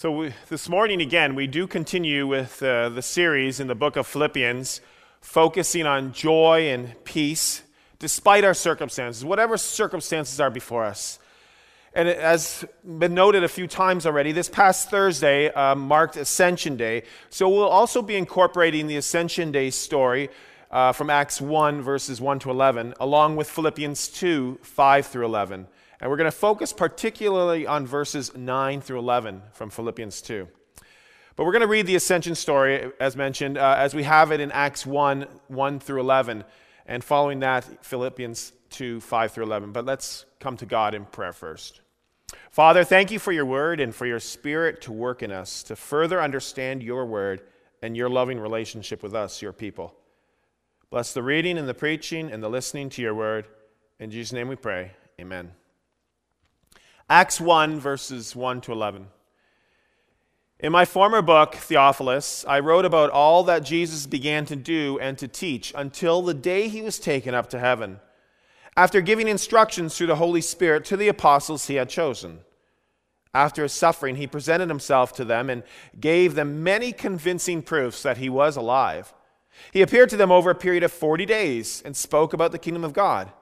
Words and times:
So, 0.00 0.12
we, 0.12 0.32
this 0.48 0.68
morning 0.68 1.00
again, 1.00 1.34
we 1.34 1.48
do 1.48 1.66
continue 1.66 2.24
with 2.24 2.62
uh, 2.62 2.88
the 2.88 3.02
series 3.02 3.58
in 3.58 3.66
the 3.66 3.74
book 3.74 3.96
of 3.96 4.06
Philippians, 4.06 4.80
focusing 5.20 5.86
on 5.86 6.12
joy 6.12 6.70
and 6.70 6.94
peace 7.02 7.64
despite 7.98 8.44
our 8.44 8.54
circumstances, 8.54 9.24
whatever 9.24 9.56
circumstances 9.56 10.38
are 10.38 10.50
before 10.50 10.84
us. 10.84 11.18
And 11.94 12.08
has 12.08 12.64
been 12.84 13.12
noted 13.12 13.42
a 13.42 13.48
few 13.48 13.66
times 13.66 14.06
already, 14.06 14.30
this 14.30 14.48
past 14.48 14.88
Thursday 14.88 15.50
uh, 15.50 15.74
marked 15.74 16.16
Ascension 16.16 16.76
Day. 16.76 17.02
So, 17.28 17.48
we'll 17.48 17.66
also 17.66 18.00
be 18.00 18.14
incorporating 18.14 18.86
the 18.86 18.98
Ascension 18.98 19.50
Day 19.50 19.70
story 19.70 20.30
uh, 20.70 20.92
from 20.92 21.10
Acts 21.10 21.40
1, 21.40 21.82
verses 21.82 22.20
1 22.20 22.38
to 22.38 22.50
11, 22.52 22.94
along 23.00 23.34
with 23.34 23.50
Philippians 23.50 24.06
2, 24.06 24.60
5 24.62 25.06
through 25.06 25.24
11. 25.24 25.66
And 26.00 26.10
we're 26.10 26.16
going 26.16 26.30
to 26.30 26.36
focus 26.36 26.72
particularly 26.72 27.66
on 27.66 27.86
verses 27.86 28.36
9 28.36 28.80
through 28.80 29.00
11 29.00 29.42
from 29.52 29.70
Philippians 29.70 30.22
2. 30.22 30.48
But 31.34 31.44
we're 31.44 31.52
going 31.52 31.62
to 31.62 31.68
read 31.68 31.86
the 31.86 31.96
ascension 31.96 32.34
story, 32.34 32.90
as 33.00 33.16
mentioned, 33.16 33.58
uh, 33.58 33.76
as 33.78 33.94
we 33.94 34.02
have 34.04 34.32
it 34.32 34.40
in 34.40 34.50
Acts 34.52 34.84
1 34.84 35.26
1 35.48 35.80
through 35.80 36.00
11. 36.00 36.44
And 36.86 37.04
following 37.04 37.40
that, 37.40 37.84
Philippians 37.84 38.52
2 38.70 39.00
5 39.00 39.32
through 39.32 39.44
11. 39.44 39.72
But 39.72 39.84
let's 39.84 40.24
come 40.40 40.56
to 40.56 40.66
God 40.66 40.94
in 40.94 41.04
prayer 41.04 41.32
first. 41.32 41.80
Father, 42.50 42.84
thank 42.84 43.10
you 43.10 43.18
for 43.18 43.32
your 43.32 43.46
word 43.46 43.80
and 43.80 43.94
for 43.94 44.06
your 44.06 44.20
spirit 44.20 44.82
to 44.82 44.92
work 44.92 45.22
in 45.22 45.30
us 45.30 45.62
to 45.64 45.76
further 45.76 46.20
understand 46.20 46.82
your 46.82 47.06
word 47.06 47.42
and 47.82 47.96
your 47.96 48.08
loving 48.08 48.38
relationship 48.38 49.02
with 49.02 49.14
us, 49.14 49.40
your 49.40 49.52
people. 49.52 49.94
Bless 50.90 51.12
the 51.12 51.22
reading 51.22 51.58
and 51.58 51.68
the 51.68 51.74
preaching 51.74 52.30
and 52.32 52.42
the 52.42 52.48
listening 52.48 52.88
to 52.90 53.02
your 53.02 53.14
word. 53.14 53.46
In 54.00 54.10
Jesus' 54.10 54.32
name 54.32 54.48
we 54.48 54.56
pray. 54.56 54.92
Amen. 55.20 55.52
Acts 57.10 57.40
1, 57.40 57.80
verses 57.80 58.36
1 58.36 58.60
to 58.62 58.72
11. 58.72 59.06
In 60.60 60.70
my 60.70 60.84
former 60.84 61.22
book, 61.22 61.54
Theophilus, 61.54 62.44
I 62.46 62.60
wrote 62.60 62.84
about 62.84 63.08
all 63.08 63.44
that 63.44 63.60
Jesus 63.60 64.04
began 64.04 64.44
to 64.44 64.56
do 64.56 64.98
and 64.98 65.16
to 65.16 65.26
teach 65.26 65.72
until 65.74 66.20
the 66.20 66.34
day 66.34 66.68
he 66.68 66.82
was 66.82 66.98
taken 66.98 67.34
up 67.34 67.48
to 67.50 67.58
heaven, 67.58 68.00
after 68.76 69.00
giving 69.00 69.26
instructions 69.26 69.96
through 69.96 70.08
the 70.08 70.16
Holy 70.16 70.42
Spirit 70.42 70.84
to 70.86 70.98
the 70.98 71.08
apostles 71.08 71.66
he 71.66 71.76
had 71.76 71.88
chosen. 71.88 72.40
After 73.32 73.62
his 73.62 73.72
suffering, 73.72 74.16
he 74.16 74.26
presented 74.26 74.68
himself 74.68 75.14
to 75.14 75.24
them 75.24 75.48
and 75.48 75.62
gave 75.98 76.34
them 76.34 76.62
many 76.62 76.92
convincing 76.92 77.62
proofs 77.62 78.02
that 78.02 78.18
he 78.18 78.28
was 78.28 78.54
alive. 78.54 79.14
He 79.72 79.80
appeared 79.80 80.10
to 80.10 80.18
them 80.18 80.30
over 80.30 80.50
a 80.50 80.54
period 80.54 80.82
of 80.82 80.92
40 80.92 81.24
days 81.24 81.80
and 81.86 81.96
spoke 81.96 82.34
about 82.34 82.52
the 82.52 82.58
kingdom 82.58 82.84
of 82.84 82.92
God. 82.92 83.32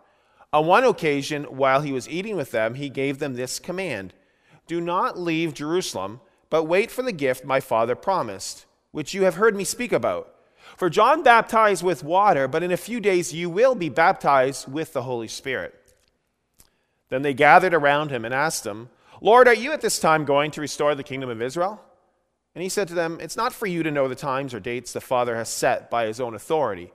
On 0.57 0.65
one 0.65 0.85
occasion, 0.85 1.45
while 1.45 1.83
he 1.83 1.93
was 1.93 2.09
eating 2.09 2.35
with 2.35 2.51
them, 2.51 2.77
he 2.77 2.89
gave 2.89 3.19
them 3.19 3.35
this 3.35 3.59
command 3.59 4.15
Do 4.67 4.81
not 4.81 5.19
leave 5.19 5.53
Jerusalem, 5.53 6.23
but 6.49 6.65
wait 6.65 6.91
for 6.91 7.03
the 7.03 7.13
gift 7.13 7.45
my 7.45 7.61
father 7.61 7.95
promised, 7.95 8.65
which 8.91 9.13
you 9.13 9.25
have 9.25 9.35
heard 9.35 9.55
me 9.55 9.65
speak 9.65 9.93
about. 9.93 10.35
For 10.79 10.89
John 10.89 11.23
baptized 11.23 11.83
with 11.83 12.03
water, 12.03 12.49
but 12.49 12.63
in 12.63 12.73
a 12.73 12.79
few 12.79 13.01
days 13.01 13.35
you 13.35 13.51
will 13.51 13.75
be 13.75 13.91
baptized 13.91 14.73
with 14.73 14.95
the 14.95 15.03
Holy 15.03 15.29
Spirit. 15.29 15.75
Then 17.11 17.21
they 17.21 17.35
gathered 17.35 17.75
around 17.75 18.09
him 18.09 18.25
and 18.25 18.33
asked 18.33 18.65
him, 18.65 18.89
Lord, 19.21 19.49
are 19.49 19.55
you 19.55 19.73
at 19.73 19.83
this 19.83 19.99
time 19.99 20.25
going 20.25 20.53
to 20.53 20.63
restore 20.63 20.95
the 20.95 21.03
kingdom 21.03 21.29
of 21.29 21.43
Israel? 21.43 21.83
And 22.55 22.63
he 22.63 22.71
said 22.71 22.89
to 22.89 22.95
them, 22.95 23.19
It's 23.21 23.37
not 23.37 23.53
for 23.53 23.67
you 23.67 23.83
to 23.83 23.91
know 23.91 24.09
the 24.09 24.15
times 24.15 24.55
or 24.55 24.61
dates 24.61 24.95
the 24.95 25.03
Father 25.03 25.37
has 25.37 25.51
set 25.51 25.91
by 25.91 26.07
his 26.07 26.19
own 26.19 26.35
authority 26.35 26.95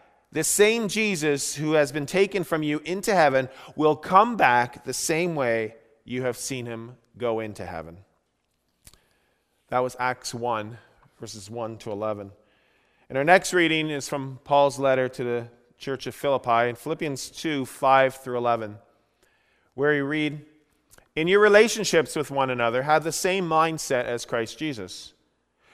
This 0.31 0.47
same 0.47 0.87
Jesus 0.87 1.55
who 1.55 1.73
has 1.73 1.91
been 1.91 2.05
taken 2.05 2.43
from 2.43 2.63
you 2.63 2.79
into 2.85 3.13
heaven 3.13 3.49
will 3.75 3.97
come 3.97 4.37
back 4.37 4.85
the 4.85 4.93
same 4.93 5.35
way 5.35 5.75
you 6.05 6.23
have 6.23 6.37
seen 6.37 6.65
him 6.65 6.95
go 7.17 7.41
into 7.41 7.65
heaven. 7.65 7.97
That 9.67 9.79
was 9.79 9.97
Acts 9.99 10.33
1, 10.33 10.77
verses 11.19 11.49
1 11.49 11.77
to 11.79 11.91
11. 11.91 12.31
And 13.09 13.17
our 13.17 13.23
next 13.25 13.53
reading 13.53 13.89
is 13.89 14.07
from 14.07 14.39
Paul's 14.45 14.79
letter 14.79 15.09
to 15.09 15.23
the 15.23 15.47
church 15.77 16.07
of 16.07 16.15
Philippi 16.15 16.69
in 16.69 16.75
Philippians 16.75 17.29
2, 17.31 17.65
5 17.65 18.15
through 18.15 18.37
11, 18.37 18.77
where 19.73 19.93
you 19.93 20.05
read, 20.05 20.45
In 21.15 21.27
your 21.27 21.41
relationships 21.41 22.15
with 22.15 22.31
one 22.31 22.49
another, 22.49 22.83
have 22.83 23.03
the 23.03 23.11
same 23.11 23.49
mindset 23.49 24.05
as 24.05 24.25
Christ 24.25 24.57
Jesus 24.57 25.13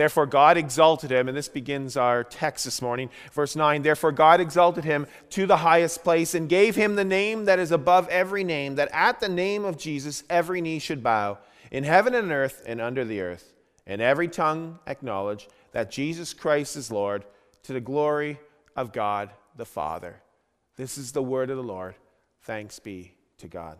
Therefore, 0.00 0.24
God 0.24 0.56
exalted 0.56 1.10
him, 1.10 1.28
and 1.28 1.36
this 1.36 1.50
begins 1.50 1.94
our 1.94 2.24
text 2.24 2.64
this 2.64 2.80
morning, 2.80 3.10
verse 3.34 3.54
9. 3.54 3.82
Therefore, 3.82 4.12
God 4.12 4.40
exalted 4.40 4.82
him 4.82 5.06
to 5.28 5.44
the 5.44 5.58
highest 5.58 6.02
place 6.02 6.34
and 6.34 6.48
gave 6.48 6.74
him 6.74 6.96
the 6.96 7.04
name 7.04 7.44
that 7.44 7.58
is 7.58 7.70
above 7.70 8.08
every 8.08 8.42
name, 8.42 8.76
that 8.76 8.88
at 8.94 9.20
the 9.20 9.28
name 9.28 9.62
of 9.66 9.76
Jesus 9.76 10.24
every 10.30 10.62
knee 10.62 10.78
should 10.78 11.02
bow, 11.02 11.36
in 11.70 11.84
heaven 11.84 12.14
and 12.14 12.32
earth 12.32 12.62
and 12.64 12.80
under 12.80 13.04
the 13.04 13.20
earth, 13.20 13.52
and 13.86 14.00
every 14.00 14.28
tongue 14.28 14.78
acknowledge 14.86 15.46
that 15.72 15.90
Jesus 15.90 16.32
Christ 16.32 16.78
is 16.78 16.90
Lord, 16.90 17.26
to 17.64 17.74
the 17.74 17.80
glory 17.82 18.40
of 18.74 18.94
God 18.94 19.28
the 19.54 19.66
Father. 19.66 20.22
This 20.76 20.96
is 20.96 21.12
the 21.12 21.22
word 21.22 21.50
of 21.50 21.58
the 21.58 21.62
Lord. 21.62 21.94
Thanks 22.40 22.78
be 22.78 23.12
to 23.36 23.48
God. 23.48 23.76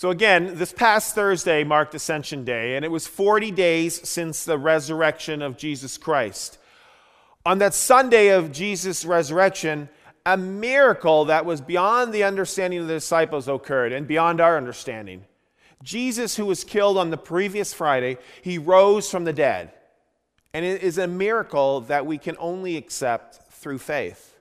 So, 0.00 0.08
again, 0.08 0.54
this 0.54 0.72
past 0.72 1.14
Thursday 1.14 1.62
marked 1.62 1.94
Ascension 1.94 2.42
Day, 2.42 2.74
and 2.74 2.86
it 2.86 2.90
was 2.90 3.06
40 3.06 3.50
days 3.50 4.08
since 4.08 4.46
the 4.46 4.56
resurrection 4.56 5.42
of 5.42 5.58
Jesus 5.58 5.98
Christ. 5.98 6.56
On 7.44 7.58
that 7.58 7.74
Sunday 7.74 8.28
of 8.28 8.50
Jesus' 8.50 9.04
resurrection, 9.04 9.90
a 10.24 10.38
miracle 10.38 11.26
that 11.26 11.44
was 11.44 11.60
beyond 11.60 12.14
the 12.14 12.24
understanding 12.24 12.80
of 12.80 12.86
the 12.86 12.94
disciples 12.94 13.46
occurred 13.46 13.92
and 13.92 14.08
beyond 14.08 14.40
our 14.40 14.56
understanding. 14.56 15.26
Jesus, 15.82 16.34
who 16.34 16.46
was 16.46 16.64
killed 16.64 16.96
on 16.96 17.10
the 17.10 17.18
previous 17.18 17.74
Friday, 17.74 18.16
he 18.40 18.56
rose 18.56 19.10
from 19.10 19.24
the 19.24 19.34
dead. 19.34 19.70
And 20.54 20.64
it 20.64 20.82
is 20.82 20.96
a 20.96 21.06
miracle 21.06 21.82
that 21.82 22.06
we 22.06 22.16
can 22.16 22.38
only 22.38 22.78
accept 22.78 23.52
through 23.52 23.80
faith. 23.80 24.34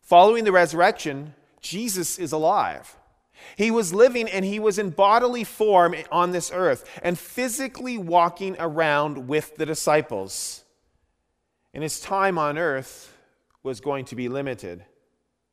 Following 0.00 0.44
the 0.44 0.52
resurrection, 0.52 1.34
Jesus 1.60 2.18
is 2.18 2.32
alive. 2.32 2.96
He 3.56 3.70
was 3.70 3.94
living 3.94 4.28
and 4.28 4.44
he 4.44 4.58
was 4.58 4.78
in 4.78 4.90
bodily 4.90 5.44
form 5.44 5.94
on 6.10 6.32
this 6.32 6.50
earth 6.52 6.88
and 7.02 7.18
physically 7.18 7.98
walking 7.98 8.56
around 8.58 9.28
with 9.28 9.56
the 9.56 9.66
disciples. 9.66 10.64
And 11.72 11.82
his 11.82 12.00
time 12.00 12.38
on 12.38 12.58
earth 12.58 13.12
was 13.62 13.80
going 13.80 14.04
to 14.06 14.16
be 14.16 14.28
limited. 14.28 14.84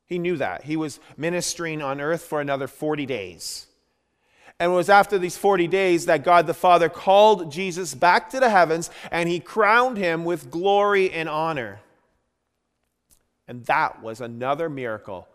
He 0.05 0.19
knew 0.19 0.37
that. 0.37 0.63
He 0.63 0.75
was 0.75 0.99
ministering 1.17 1.81
on 1.81 2.01
earth 2.01 2.23
for 2.23 2.41
another 2.41 2.67
40 2.67 3.05
days. 3.05 3.67
And 4.59 4.73
it 4.73 4.75
was 4.75 4.89
after 4.89 5.17
these 5.17 5.37
40 5.37 5.67
days 5.67 6.05
that 6.05 6.23
God 6.23 6.45
the 6.45 6.53
Father 6.53 6.89
called 6.89 7.51
Jesus 7.51 7.95
back 7.95 8.29
to 8.29 8.39
the 8.39 8.49
heavens 8.49 8.91
and 9.09 9.27
he 9.27 9.39
crowned 9.39 9.97
him 9.97 10.23
with 10.23 10.51
glory 10.51 11.09
and 11.09 11.27
honor. 11.27 11.79
And 13.47 13.65
that 13.65 14.03
was 14.03 14.21
another 14.21 14.69
miracle 14.69 15.27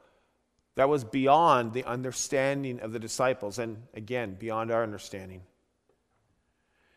that 0.76 0.88
was 0.88 1.05
beyond 1.05 1.73
the 1.73 1.84
understanding 1.84 2.81
of 2.81 2.93
the 2.93 2.99
disciples, 2.99 3.58
and 3.58 3.82
again, 3.94 4.37
beyond 4.38 4.70
our 4.70 4.82
understanding. 4.82 5.43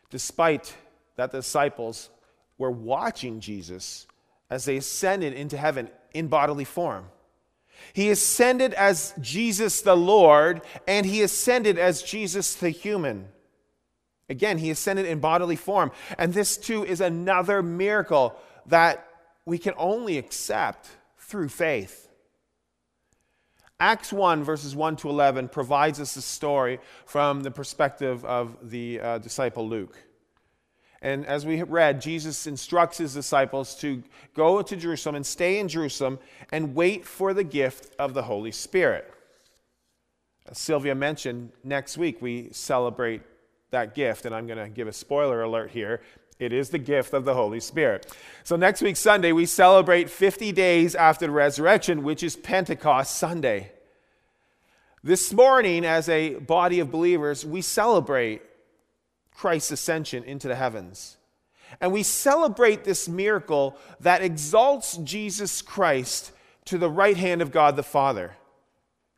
Despite 0.10 0.76
that, 1.16 1.32
the 1.32 1.40
disciples 1.40 2.10
were 2.58 2.72
watching 2.72 3.40
Jesus 3.40 4.06
as 4.50 4.66
they 4.66 4.78
ascended 4.78 5.34
into 5.34 5.58
heaven 5.58 5.90
in 6.14 6.28
bodily 6.28 6.66
form. 6.66 7.06
He 7.94 8.10
ascended 8.10 8.74
as 8.74 9.14
Jesus 9.22 9.82
the 9.82 9.96
Lord, 9.96 10.62
and 10.86 11.06
he 11.06 11.22
ascended 11.22 11.80
as 11.80 12.04
Jesus 12.04 12.56
the 12.56 12.70
human. 12.70 13.30
Again, 14.30 14.58
he 14.58 14.70
ascended 14.72 15.06
in 15.06 15.20
bodily 15.20 15.56
form. 15.56 15.92
And 16.18 16.34
this 16.34 16.58
too 16.58 16.84
is 16.84 17.00
another 17.00 17.64
miracle 17.64 18.36
that 18.66 19.08
we 19.46 19.58
can 19.58 19.74
only 19.78 20.18
accept 20.18 20.90
through 21.18 21.50
faith. 21.50 22.09
Acts 23.80 24.12
1, 24.12 24.44
verses 24.44 24.76
1 24.76 24.98
to 24.98 25.10
11, 25.10 25.50
provides 25.50 26.02
us 26.02 26.16
a 26.18 26.22
story 26.22 26.80
from 27.06 27.44
the 27.44 27.52
perspective 27.52 28.26
of 28.26 28.58
the 28.70 29.00
uh, 29.00 29.18
disciple 29.20 29.68
Luke. 29.68 29.98
And 31.02 31.26
as 31.26 31.46
we 31.46 31.64
read, 31.64 32.02
Jesus 32.02 32.46
instructs 32.46 32.98
his 32.98 33.14
disciples 33.14 33.76
to 33.76 34.04
go 34.34 34.62
to 34.62 34.76
Jerusalem 34.76 35.16
and 35.16 35.26
stay 35.26 35.60
in 35.60 35.70
Jerusalem 35.70 36.20
and 36.52 36.76
wait 36.76 37.06
for 37.06 37.34
the 37.34 37.46
gift 37.46 37.96
of 37.98 38.14
the 38.14 38.24
Holy 38.24 38.52
Spirit. 38.52 39.10
As 40.50 40.58
Sylvia 40.58 40.96
mentioned, 40.96 41.52
next 41.64 41.98
week 41.98 42.22
we 42.22 42.50
celebrate 42.52 43.22
that 43.72 43.96
gift, 43.96 44.26
and 44.26 44.36
I'm 44.36 44.46
going 44.46 44.60
to 44.60 44.68
give 44.68 44.88
a 44.90 44.94
spoiler 44.94 45.42
alert 45.42 45.72
here. 45.72 46.02
It 46.40 46.54
is 46.54 46.70
the 46.70 46.80
gift 46.80 47.14
of 47.14 47.26
the 47.26 47.34
Holy 47.34 47.60
Spirit. 47.60 48.08
So, 48.46 48.56
next 48.56 48.82
week, 48.82 48.96
Sunday, 48.96 49.34
we 49.34 49.46
celebrate 49.46 50.10
50 50.10 50.54
days 50.54 50.96
after 50.96 51.26
the 51.28 51.34
resurrection, 51.34 52.02
which 52.02 52.24
is 52.24 52.38
Pentecost 52.38 53.18
Sunday. 53.18 53.74
This 55.04 55.34
morning, 55.34 55.84
as 55.84 56.08
a 56.08 56.36
body 56.36 56.80
of 56.80 56.92
believers, 56.92 57.46
we 57.46 57.62
celebrate 57.62 58.42
Christ's 59.36 59.72
ascension 59.72 60.24
into 60.24 60.48
the 60.48 60.56
heavens. 60.56 61.18
And 61.82 61.92
we 61.92 62.04
celebrate 62.04 62.86
this 62.86 63.10
miracle 63.10 63.78
that 64.00 64.22
exalts 64.22 64.96
Jesus 64.98 65.62
Christ 65.62 66.32
to 66.66 66.78
the 66.78 66.90
right 66.90 67.18
hand 67.18 67.42
of 67.42 67.52
God 67.52 67.76
the 67.76 67.84
Father. 67.84 68.38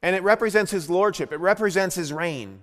And 0.02 0.16
it 0.16 0.24
represents 0.24 0.72
his 0.72 0.90
lordship, 0.90 1.32
it 1.32 1.40
represents 1.40 1.96
his 1.96 2.12
reign. 2.12 2.62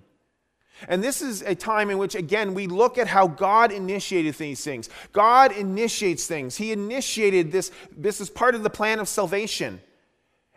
And 0.87 1.03
this 1.03 1.21
is 1.21 1.41
a 1.41 1.55
time 1.55 1.89
in 1.89 1.97
which, 1.97 2.15
again, 2.15 2.53
we 2.53 2.67
look 2.67 2.97
at 2.97 3.07
how 3.07 3.27
God 3.27 3.71
initiated 3.71 4.35
these 4.35 4.63
things. 4.63 4.89
God 5.11 5.51
initiates 5.51 6.25
things. 6.25 6.55
He 6.55 6.71
initiated 6.71 7.51
this. 7.51 7.71
This 7.95 8.21
is 8.21 8.29
part 8.29 8.55
of 8.55 8.63
the 8.63 8.69
plan 8.69 8.99
of 8.99 9.07
salvation. 9.07 9.81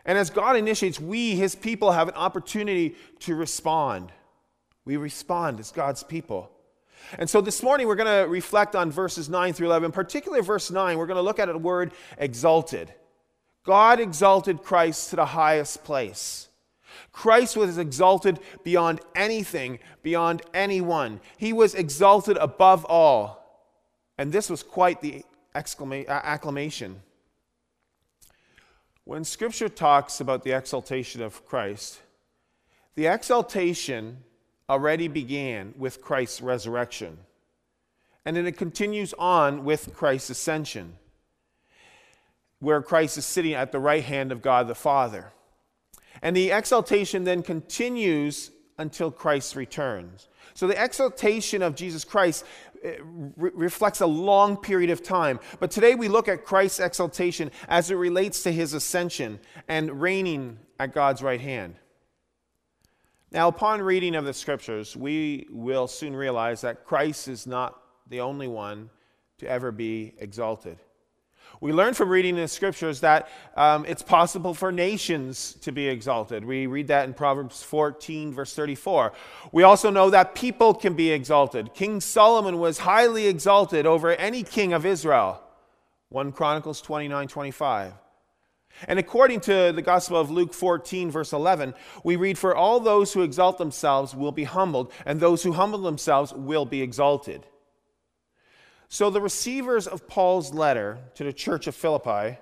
And 0.05 0.19
as 0.19 0.31
God 0.31 0.57
initiates, 0.57 1.01
we, 1.01 1.37
his 1.37 1.55
people, 1.55 1.93
have 1.93 2.09
an 2.09 2.15
opportunity 2.15 2.97
to 3.21 3.35
respond. 3.35 4.13
We 4.85 4.97
respond 4.97 5.61
as 5.61 5.71
God's 5.71 6.03
people. 6.03 6.51
And 7.19 7.29
so 7.29 7.41
this 7.41 7.63
morning 7.63 7.87
we're 7.87 7.97
going 7.97 8.25
to 8.25 8.29
reflect 8.29 8.75
on 8.75 8.91
verses 8.91 9.29
9 9.29 9.53
through 9.53 9.69
11, 9.69 9.93
particularly 9.93 10.45
verse 10.45 10.71
9. 10.71 10.99
We're 10.99 11.07
going 11.07 11.17
to 11.17 11.23
look 11.23 11.39
at 11.39 11.49
a 11.49 11.59
word 11.59 11.93
exalted. 12.19 12.93
God 13.65 14.01
exalted 14.01 14.63
Christ 14.63 15.11
to 15.11 15.17
the 15.17 15.27
highest 15.27 15.85
place. 15.85 16.49
Christ 17.13 17.57
was 17.57 17.79
exalted 17.79 18.41
beyond 18.65 19.01
anything, 19.15 19.79
beyond 20.03 20.43
anyone. 20.55 21.21
He 21.37 21.53
was 21.53 21.75
exalted 21.75 22.37
above 22.37 22.85
all. 22.87 23.43
And 24.19 24.33
this 24.33 24.51
was 24.51 24.63
quite 24.63 25.01
the 25.01 25.25
uh, 25.55 25.61
acclamation. 26.09 27.03
When 29.05 29.25
Scripture 29.25 29.69
talks 29.69 30.21
about 30.21 30.45
the 30.45 30.53
exaltation 30.53 31.23
of 31.23 31.45
Christ, 31.45 32.01
the 32.95 33.07
exaltation 33.07 34.19
already 34.69 35.09
began 35.09 35.75
with 35.77 36.01
Christ's 36.01 36.41
resurrection. 36.41 37.19
And 38.25 38.37
then 38.37 38.47
it 38.47 38.57
continues 38.57 39.13
on 39.19 39.65
with 39.65 39.95
Christ's 39.95 40.31
ascension, 40.31 40.97
where 42.61 42.81
Christ 42.81 43.19
is 43.19 43.27
sitting 43.27 43.55
at 43.55 43.73
the 43.73 43.81
right 43.81 44.05
hand 44.05 44.31
of 44.31 44.41
God 44.41 44.69
the 44.69 44.75
Father. 44.75 45.33
And 46.23 46.37
the 46.37 46.53
exaltation 46.53 47.25
then 47.25 47.43
continues 47.43 48.51
until 48.79 49.11
Christ 49.11 49.57
returns. 49.57 50.29
So 50.55 50.67
the 50.67 50.83
exaltation 50.83 51.63
of 51.63 51.75
Jesus 51.75 52.05
Christ 52.05 52.45
eh, 52.83 52.97
re- 53.37 53.51
reflects 53.55 54.01
a 54.01 54.07
long 54.07 54.57
period 54.57 54.91
of 54.91 55.03
time. 55.03 55.41
But 55.61 55.71
today 55.71 55.95
we 55.95 56.09
look 56.09 56.29
at 56.29 56.45
Christ's 56.45 56.81
exaltation 56.81 57.51
as 57.69 57.91
it 57.91 57.97
relates 57.97 58.43
to 58.45 58.53
his 58.53 58.73
ascension 58.73 59.41
and 59.69 60.01
reigning 60.01 60.59
at 60.79 60.95
God's 60.95 61.23
right 61.23 61.41
hand. 61.41 61.77
Now, 63.31 63.49
upon 63.49 63.81
reading 63.81 64.15
of 64.15 64.27
the 64.27 64.35
scriptures, 64.35 64.95
we 64.95 65.47
will 65.51 65.89
soon 65.89 66.15
realize 66.15 66.61
that 66.61 66.85
Christ 66.85 67.29
is 67.29 67.47
not 67.47 67.81
the 68.09 68.21
only 68.21 68.47
one 68.47 68.91
to 69.39 69.49
ever 69.49 69.73
be 69.73 70.15
exalted. 70.19 70.79
We 71.63 71.73
learn 71.73 71.95
from 71.95 72.09
reading 72.09 72.35
the 72.35 72.49
scriptures 72.49 73.03
that 73.03 73.29
um, 73.57 73.85
it's 73.87 74.03
possible 74.03 74.53
for 74.53 74.73
nations 74.73 75.53
to 75.61 75.71
be 75.71 75.87
exalted. 75.87 76.45
We 76.45 76.67
read 76.67 76.89
that 76.89 77.07
in 77.07 77.15
Proverbs 77.15 77.63
14, 77.63 78.33
verse 78.33 78.53
34. 78.53 79.13
We 79.53 79.63
also 79.63 79.89
know 79.89 80.11
that 80.11 80.35
people 80.35 80.75
can 80.75 80.95
be 80.95 81.13
exalted. 81.13 81.73
King 81.73 82.01
Solomon 82.01 82.59
was 82.59 82.79
highly 82.79 83.29
exalted 83.29 83.87
over 83.87 84.11
any 84.11 84.43
king 84.43 84.73
of 84.73 84.85
Israel. 84.85 85.41
1 86.09 86.33
Chronicles 86.33 86.81
29, 86.81 87.29
25. 87.29 87.93
And 88.89 88.99
according 88.99 89.39
to 89.43 89.71
the 89.71 89.83
Gospel 89.83 90.17
of 90.17 90.33
Luke 90.33 90.55
14, 90.55 91.13
verse 91.13 91.33
11, 91.33 91.75
we 92.03 92.17
read, 92.17 92.39
For 92.39 92.57
all 92.57 92.81
those 92.81 93.13
who 93.13 93.23
exalt 93.23 93.59
themselves 93.59 94.17
will 94.17 94.33
be 94.33 94.45
humbled, 94.45 94.93
and 95.07 95.21
those 95.21 95.45
who 95.45 95.53
humble 95.53 95.83
themselves 95.83 96.33
will 96.33 96.65
be 96.65 96.83
exalted. 96.83 97.47
So 98.93 99.09
the 99.09 99.23
receivers 99.23 99.87
of 99.87 100.07
Paul's 100.07 100.53
letter 100.53 100.99
to 101.15 101.25
the 101.25 101.33
church 101.33 101.67
of 101.67 101.75
Philippi, 101.75 102.37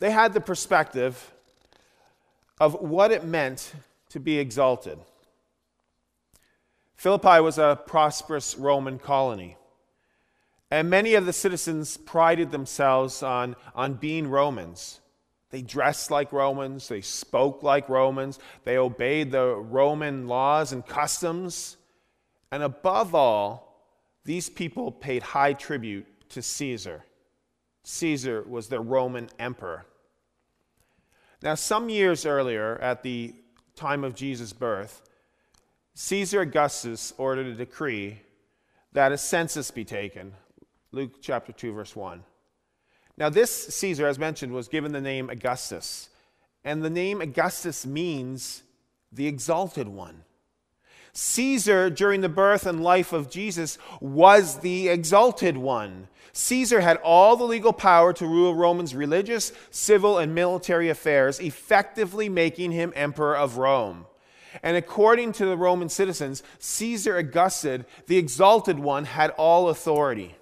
they 0.00 0.10
had 0.10 0.34
the 0.34 0.40
perspective 0.40 1.32
of 2.58 2.74
what 2.74 3.12
it 3.12 3.24
meant 3.24 3.72
to 4.08 4.18
be 4.18 4.40
exalted. 4.40 4.98
Philippi 6.96 7.40
was 7.40 7.58
a 7.58 7.78
prosperous 7.86 8.56
Roman 8.58 8.98
colony. 8.98 9.56
And 10.68 10.90
many 10.90 11.14
of 11.14 11.26
the 11.26 11.32
citizens 11.32 11.96
prided 11.96 12.50
themselves 12.50 13.22
on, 13.22 13.54
on 13.72 13.94
being 13.94 14.26
Romans. 14.26 14.98
They 15.50 15.62
dressed 15.62 16.10
like 16.10 16.32
Romans, 16.32 16.88
they 16.88 17.02
spoke 17.02 17.62
like 17.62 17.88
Romans, 17.88 18.40
they 18.64 18.76
obeyed 18.76 19.30
the 19.30 19.54
Roman 19.54 20.26
laws 20.26 20.72
and 20.72 20.84
customs. 20.84 21.76
And 22.50 22.64
above 22.64 23.14
all, 23.14 23.69
these 24.24 24.48
people 24.48 24.92
paid 24.92 25.22
high 25.22 25.52
tribute 25.52 26.06
to 26.30 26.42
Caesar. 26.42 27.04
Caesar 27.82 28.44
was 28.48 28.68
the 28.68 28.80
Roman 28.80 29.28
emperor. 29.38 29.86
Now, 31.42 31.54
some 31.54 31.88
years 31.88 32.26
earlier, 32.26 32.78
at 32.78 33.02
the 33.02 33.34
time 33.74 34.04
of 34.04 34.14
Jesus' 34.14 34.52
birth, 34.52 35.02
Caesar 35.94 36.42
Augustus 36.42 37.14
ordered 37.16 37.46
a 37.46 37.54
decree 37.54 38.20
that 38.92 39.12
a 39.12 39.18
census 39.18 39.70
be 39.70 39.84
taken. 39.84 40.34
Luke 40.92 41.22
chapter 41.22 41.52
2, 41.52 41.72
verse 41.72 41.96
1. 41.96 42.22
Now, 43.16 43.28
this 43.28 43.50
Caesar, 43.74 44.06
as 44.06 44.18
mentioned, 44.18 44.52
was 44.52 44.68
given 44.68 44.92
the 44.92 45.00
name 45.00 45.30
Augustus. 45.30 46.10
And 46.64 46.82
the 46.82 46.90
name 46.90 47.20
Augustus 47.20 47.86
means 47.86 48.62
the 49.12 49.26
exalted 49.26 49.88
one. 49.88 50.24
Caesar, 51.12 51.90
during 51.90 52.20
the 52.20 52.28
birth 52.28 52.66
and 52.66 52.82
life 52.82 53.12
of 53.12 53.30
Jesus, 53.30 53.78
was 54.00 54.60
the 54.60 54.88
exalted 54.88 55.56
one. 55.56 56.08
Caesar 56.32 56.80
had 56.80 56.98
all 56.98 57.36
the 57.36 57.44
legal 57.44 57.72
power 57.72 58.12
to 58.12 58.26
rule 58.26 58.54
Rome's 58.54 58.94
religious, 58.94 59.52
civil, 59.70 60.18
and 60.18 60.34
military 60.34 60.88
affairs, 60.88 61.40
effectively 61.40 62.28
making 62.28 62.70
him 62.72 62.92
emperor 62.94 63.36
of 63.36 63.58
Rome. 63.58 64.06
And 64.62 64.76
according 64.76 65.32
to 65.32 65.46
the 65.46 65.56
Roman 65.56 65.88
citizens, 65.88 66.42
Caesar 66.58 67.16
Augustus, 67.16 67.84
the 68.06 68.16
exalted 68.16 68.78
one, 68.78 69.04
had 69.04 69.30
all 69.30 69.68
authority. 69.68 70.36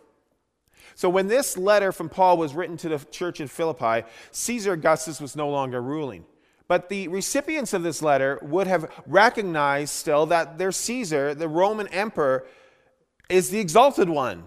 So 0.94 1.08
when 1.08 1.28
this 1.28 1.56
letter 1.56 1.92
from 1.92 2.08
Paul 2.08 2.38
was 2.38 2.54
written 2.54 2.76
to 2.78 2.88
the 2.88 2.98
church 2.98 3.40
in 3.40 3.48
Philippi, 3.48 4.06
Caesar 4.32 4.72
Augustus 4.72 5.20
was 5.20 5.36
no 5.36 5.48
longer 5.48 5.80
ruling. 5.80 6.24
But 6.68 6.90
the 6.90 7.08
recipients 7.08 7.72
of 7.72 7.82
this 7.82 8.02
letter 8.02 8.38
would 8.42 8.66
have 8.66 8.92
recognized 9.06 9.94
still 9.94 10.26
that 10.26 10.58
their 10.58 10.70
Caesar, 10.70 11.34
the 11.34 11.48
Roman 11.48 11.88
emperor, 11.88 12.46
is 13.30 13.48
the 13.48 13.58
exalted 13.58 14.08
one. 14.08 14.44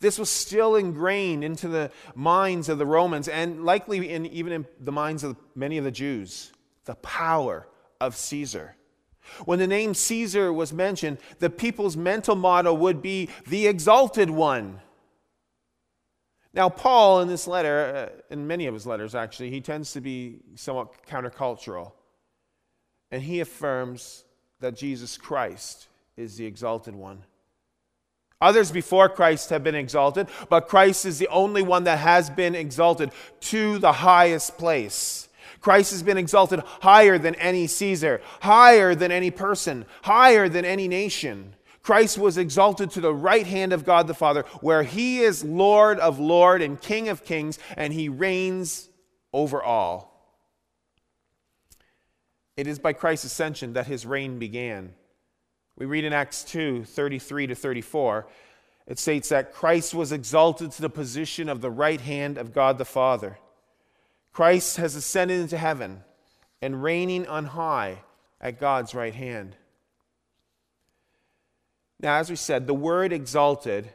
This 0.00 0.18
was 0.18 0.30
still 0.30 0.76
ingrained 0.76 1.44
into 1.44 1.68
the 1.68 1.90
minds 2.14 2.68
of 2.68 2.78
the 2.78 2.86
Romans 2.86 3.28
and 3.28 3.64
likely 3.64 4.10
in, 4.10 4.26
even 4.26 4.52
in 4.52 4.66
the 4.80 4.92
minds 4.92 5.22
of 5.22 5.36
many 5.54 5.76
of 5.76 5.84
the 5.84 5.90
Jews. 5.90 6.52
The 6.84 6.94
power 6.96 7.68
of 8.00 8.16
Caesar. 8.16 8.76
When 9.44 9.58
the 9.58 9.66
name 9.66 9.92
Caesar 9.92 10.52
was 10.52 10.72
mentioned, 10.72 11.18
the 11.40 11.50
people's 11.50 11.96
mental 11.96 12.36
motto 12.36 12.72
would 12.72 13.02
be 13.02 13.28
the 13.46 13.66
exalted 13.66 14.30
one. 14.30 14.80
Now, 16.54 16.68
Paul, 16.68 17.20
in 17.20 17.28
this 17.28 17.46
letter, 17.46 18.10
uh, 18.10 18.22
in 18.32 18.46
many 18.46 18.66
of 18.66 18.74
his 18.74 18.86
letters 18.86 19.14
actually, 19.14 19.50
he 19.50 19.60
tends 19.60 19.92
to 19.92 20.00
be 20.00 20.40
somewhat 20.54 21.06
countercultural. 21.06 21.92
And 23.10 23.22
he 23.22 23.40
affirms 23.40 24.24
that 24.60 24.76
Jesus 24.76 25.16
Christ 25.16 25.88
is 26.16 26.36
the 26.36 26.46
exalted 26.46 26.94
one. 26.94 27.22
Others 28.40 28.70
before 28.70 29.08
Christ 29.08 29.50
have 29.50 29.64
been 29.64 29.74
exalted, 29.74 30.28
but 30.48 30.68
Christ 30.68 31.04
is 31.04 31.18
the 31.18 31.28
only 31.28 31.62
one 31.62 31.84
that 31.84 31.98
has 31.98 32.30
been 32.30 32.54
exalted 32.54 33.10
to 33.40 33.78
the 33.78 33.92
highest 33.92 34.56
place. 34.58 35.28
Christ 35.60 35.90
has 35.90 36.04
been 36.04 36.18
exalted 36.18 36.60
higher 36.80 37.18
than 37.18 37.34
any 37.36 37.66
Caesar, 37.66 38.20
higher 38.40 38.94
than 38.94 39.10
any 39.10 39.32
person, 39.32 39.86
higher 40.02 40.48
than 40.48 40.64
any 40.64 40.86
nation. 40.86 41.54
Christ 41.88 42.18
was 42.18 42.36
exalted 42.36 42.90
to 42.90 43.00
the 43.00 43.14
right 43.14 43.46
hand 43.46 43.72
of 43.72 43.86
God 43.86 44.08
the 44.08 44.12
Father, 44.12 44.42
where 44.60 44.82
he 44.82 45.20
is 45.20 45.42
Lord 45.42 45.98
of 45.98 46.18
Lords 46.18 46.62
and 46.62 46.78
King 46.78 47.08
of 47.08 47.24
Kings, 47.24 47.58
and 47.78 47.94
he 47.94 48.10
reigns 48.10 48.90
over 49.32 49.62
all. 49.62 50.36
It 52.58 52.66
is 52.66 52.78
by 52.78 52.92
Christ's 52.92 53.24
ascension 53.24 53.72
that 53.72 53.86
his 53.86 54.04
reign 54.04 54.38
began. 54.38 54.92
We 55.78 55.86
read 55.86 56.04
in 56.04 56.12
Acts 56.12 56.44
2 56.44 56.84
33 56.84 57.46
to 57.46 57.54
34, 57.54 58.28
it 58.86 58.98
states 58.98 59.30
that 59.30 59.54
Christ 59.54 59.94
was 59.94 60.12
exalted 60.12 60.72
to 60.72 60.82
the 60.82 60.90
position 60.90 61.48
of 61.48 61.62
the 61.62 61.70
right 61.70 62.02
hand 62.02 62.36
of 62.36 62.52
God 62.52 62.76
the 62.76 62.84
Father. 62.84 63.38
Christ 64.34 64.76
has 64.76 64.94
ascended 64.94 65.40
into 65.40 65.56
heaven 65.56 66.02
and 66.60 66.82
reigning 66.82 67.26
on 67.26 67.46
high 67.46 68.00
at 68.42 68.60
God's 68.60 68.94
right 68.94 69.14
hand. 69.14 69.56
Now, 72.00 72.16
as 72.16 72.30
we 72.30 72.36
said, 72.36 72.66
the 72.66 72.74
word 72.74 73.12
exalted 73.12 73.90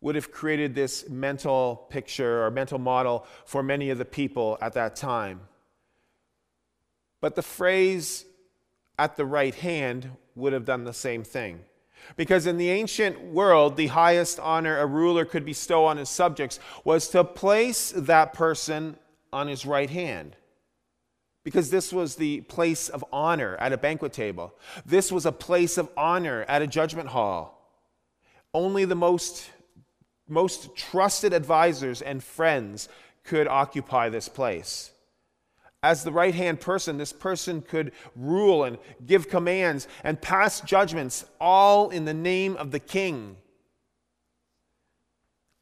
would 0.00 0.14
have 0.14 0.32
created 0.32 0.74
this 0.74 1.08
mental 1.08 1.86
picture 1.90 2.44
or 2.44 2.50
mental 2.50 2.78
model 2.78 3.26
for 3.44 3.62
many 3.62 3.90
of 3.90 3.98
the 3.98 4.04
people 4.04 4.56
at 4.60 4.74
that 4.74 4.96
time. 4.96 5.40
But 7.20 7.34
the 7.34 7.42
phrase 7.42 8.24
at 8.98 9.16
the 9.16 9.26
right 9.26 9.54
hand 9.54 10.10
would 10.34 10.52
have 10.52 10.64
done 10.64 10.84
the 10.84 10.92
same 10.92 11.22
thing. 11.22 11.60
Because 12.16 12.46
in 12.46 12.56
the 12.56 12.70
ancient 12.70 13.20
world, 13.20 13.76
the 13.76 13.88
highest 13.88 14.40
honor 14.40 14.78
a 14.78 14.86
ruler 14.86 15.26
could 15.26 15.44
bestow 15.44 15.84
on 15.84 15.98
his 15.98 16.08
subjects 16.08 16.58
was 16.82 17.08
to 17.08 17.22
place 17.24 17.92
that 17.94 18.32
person 18.32 18.96
on 19.32 19.48
his 19.48 19.66
right 19.66 19.90
hand. 19.90 20.36
Because 21.44 21.70
this 21.70 21.92
was 21.92 22.16
the 22.16 22.42
place 22.42 22.88
of 22.88 23.04
honor 23.12 23.56
at 23.56 23.72
a 23.72 23.78
banquet 23.78 24.12
table. 24.12 24.54
This 24.84 25.10
was 25.10 25.24
a 25.24 25.32
place 25.32 25.78
of 25.78 25.88
honor 25.96 26.44
at 26.48 26.62
a 26.62 26.66
judgment 26.66 27.08
hall. 27.08 27.56
Only 28.52 28.84
the 28.84 28.94
most, 28.94 29.50
most 30.28 30.76
trusted 30.76 31.32
advisors 31.32 32.02
and 32.02 32.22
friends 32.22 32.88
could 33.24 33.48
occupy 33.48 34.08
this 34.08 34.28
place. 34.28 34.90
As 35.82 36.04
the 36.04 36.12
right 36.12 36.34
hand 36.34 36.60
person, 36.60 36.98
this 36.98 37.12
person 37.12 37.62
could 37.62 37.92
rule 38.14 38.64
and 38.64 38.76
give 39.06 39.30
commands 39.30 39.88
and 40.04 40.20
pass 40.20 40.60
judgments, 40.60 41.24
all 41.40 41.88
in 41.88 42.04
the 42.04 42.12
name 42.12 42.56
of 42.56 42.70
the 42.70 42.78
king. 42.78 43.36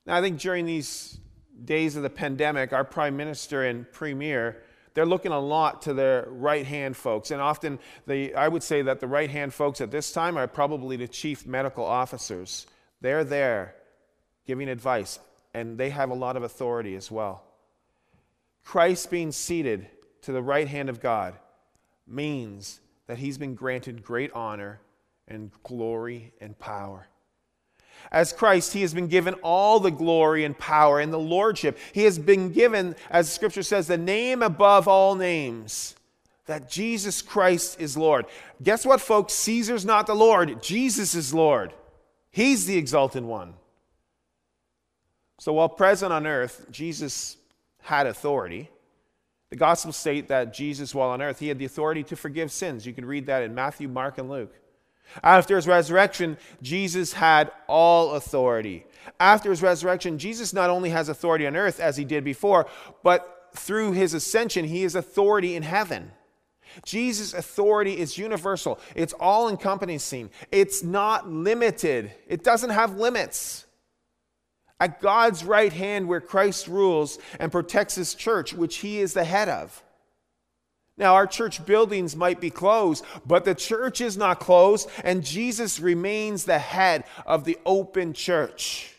Now, 0.07 0.17
I 0.17 0.23
think 0.23 0.41
during 0.41 0.67
these 0.67 1.21
days 1.65 1.95
of 1.95 2.03
the 2.03 2.11
pandemic, 2.11 2.73
our 2.73 2.83
prime 2.85 3.17
minister 3.17 3.63
and 3.63 3.91
premier, 3.93 4.63
they're 4.99 5.07
looking 5.07 5.31
a 5.31 5.39
lot 5.39 5.83
to 5.83 5.95
their 5.95 6.27
right 6.29 6.67
hand 6.67 6.97
folks. 6.97 7.31
And 7.31 7.41
often, 7.41 7.79
the, 8.09 8.35
I 8.35 8.49
would 8.49 8.65
say 8.65 8.83
that 8.83 8.99
the 8.99 9.07
right 9.07 9.31
hand 9.31 9.55
folks 9.55 9.81
at 9.81 9.93
this 9.93 10.11
time 10.11 10.37
are 10.37 10.49
probably 10.49 10.97
the 10.97 11.07
chief 11.07 11.47
medical 11.47 11.85
officers. 11.85 12.67
They're 13.01 13.23
there 13.23 13.77
giving 14.45 14.69
advice, 14.69 15.21
and 15.55 15.79
they 15.79 15.91
have 15.91 16.11
a 16.11 16.15
lot 16.15 16.37
of 16.37 16.43
authority 16.43 16.97
as 16.97 17.13
well. 17.13 17.45
Christ 18.65 19.09
being 19.09 19.31
seated 19.31 19.87
to 20.23 20.33
the 20.33 20.43
right 20.43 20.67
hand 20.67 20.89
of 20.89 21.01
God 21.01 21.35
means 22.05 22.81
that 23.07 23.19
he's 23.19 23.39
been 23.39 23.55
granted 23.55 24.03
great 24.03 24.33
honor 24.33 24.81
and 25.29 25.53
glory 25.63 26.33
and 26.41 26.59
power. 26.59 27.07
As 28.11 28.33
Christ, 28.33 28.73
he 28.73 28.83
has 28.83 28.95
been 28.95 29.09
given 29.09 29.35
all 29.43 29.81
the 29.81 29.91
glory 29.91 30.45
and 30.45 30.59
power 30.59 31.01
and 31.01 31.13
the 31.13 31.19
lordship. 31.19 31.79
He 31.93 32.05
has 32.05 32.19
been 32.19 32.53
given, 32.53 32.97
as 33.11 33.33
scripture 33.33 33.63
says, 33.63 33.87
the 33.87 33.99
name 33.99 34.43
above 34.43 34.89
all 34.89 35.15
names, 35.15 35.95
that 36.47 36.71
Jesus 36.71 37.21
Christ 37.23 37.81
is 37.81 37.97
Lord. 37.97 38.27
Guess 38.63 38.87
what, 38.87 39.01
folks? 39.01 39.35
Caesar's 39.35 39.85
not 39.85 40.07
the 40.07 40.15
Lord, 40.15 40.63
Jesus 40.63 41.15
is 41.15 41.35
Lord. 41.35 41.73
He's 42.31 42.67
the 42.67 42.77
exalted 42.77 43.25
one. 43.25 43.55
So 45.39 45.53
while 45.53 45.69
present 45.69 46.13
on 46.13 46.27
earth, 46.27 46.67
Jesus 46.71 47.37
had 47.83 48.07
authority. 48.07 48.71
The 49.51 49.57
Gospels 49.57 49.97
state 49.97 50.29
that 50.29 50.53
Jesus, 50.53 50.95
while 50.95 51.11
on 51.11 51.23
earth, 51.23 51.39
he 51.39 51.49
had 51.49 51.59
the 51.59 51.65
authority 51.65 52.03
to 52.05 52.17
forgive 52.17 52.53
sins. 52.53 52.87
You 52.87 52.93
can 52.93 53.05
read 53.05 53.27
that 53.27 53.43
in 53.43 53.55
Matthew, 53.55 53.89
Mark, 53.89 54.19
and 54.19 54.29
Luke. 54.29 54.55
After 55.23 55.57
his 55.57 55.67
resurrection, 55.67 56.37
Jesus 56.63 57.13
had 57.13 57.51
all 57.67 58.13
authority. 58.15 58.85
After 59.19 59.51
his 59.51 59.63
resurrection, 59.63 60.19
Jesus 60.19 60.53
not 60.53 60.71
only 60.71 60.91
has 60.91 61.09
authority 61.09 61.47
on 61.47 61.57
earth 61.57 61.81
as 61.81 61.97
he 61.97 62.05
did 62.05 62.25
before, 62.25 62.67
but 63.03 63.51
through 63.55 63.93
his 63.93 64.15
ascension, 64.15 64.65
he 64.65 64.83
has 64.83 64.95
authority 64.95 65.57
in 65.57 65.63
heaven. 65.63 66.13
Jesus' 66.85 67.35
authority 67.35 67.99
is 67.99 68.19
universal, 68.19 68.79
it's 68.95 69.15
all 69.15 69.49
encompassing, 69.49 70.31
it's 70.53 70.83
not 70.83 71.29
limited, 71.29 72.13
it 72.27 72.45
doesn't 72.45 72.71
have 72.71 72.99
limits. 72.99 73.65
At 74.81 75.01
God's 75.01 75.45
right 75.45 75.73
hand, 75.73 76.07
where 76.07 76.21
Christ 76.21 76.69
rules 76.69 77.19
and 77.41 77.51
protects 77.51 77.97
his 77.97 78.15
church, 78.15 78.53
which 78.53 78.77
he 78.77 79.01
is 79.01 79.13
the 79.13 79.25
head 79.25 79.49
of. 79.49 79.83
Now, 80.99 81.15
our 81.15 81.29
church 81.29 81.65
buildings 81.65 82.17
might 82.17 82.41
be 82.41 82.51
closed, 82.51 83.05
but 83.25 83.45
the 83.45 83.55
church 83.55 84.01
is 84.01 84.17
not 84.17 84.41
closed, 84.41 84.91
and 85.05 85.25
Jesus 85.25 85.79
remains 85.79 86.45
the 86.45 86.59
head 86.59 87.05
of 87.25 87.45
the 87.45 87.57
open 87.65 88.13
church. 88.13 88.93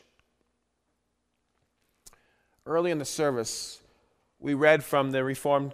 Early 2.66 2.92
in 2.92 3.00
the 3.00 3.06
service, 3.06 3.82
we 4.40 4.54
read 4.54 4.82
from 4.82 5.12
the 5.12 5.26
Reformed 5.26 5.74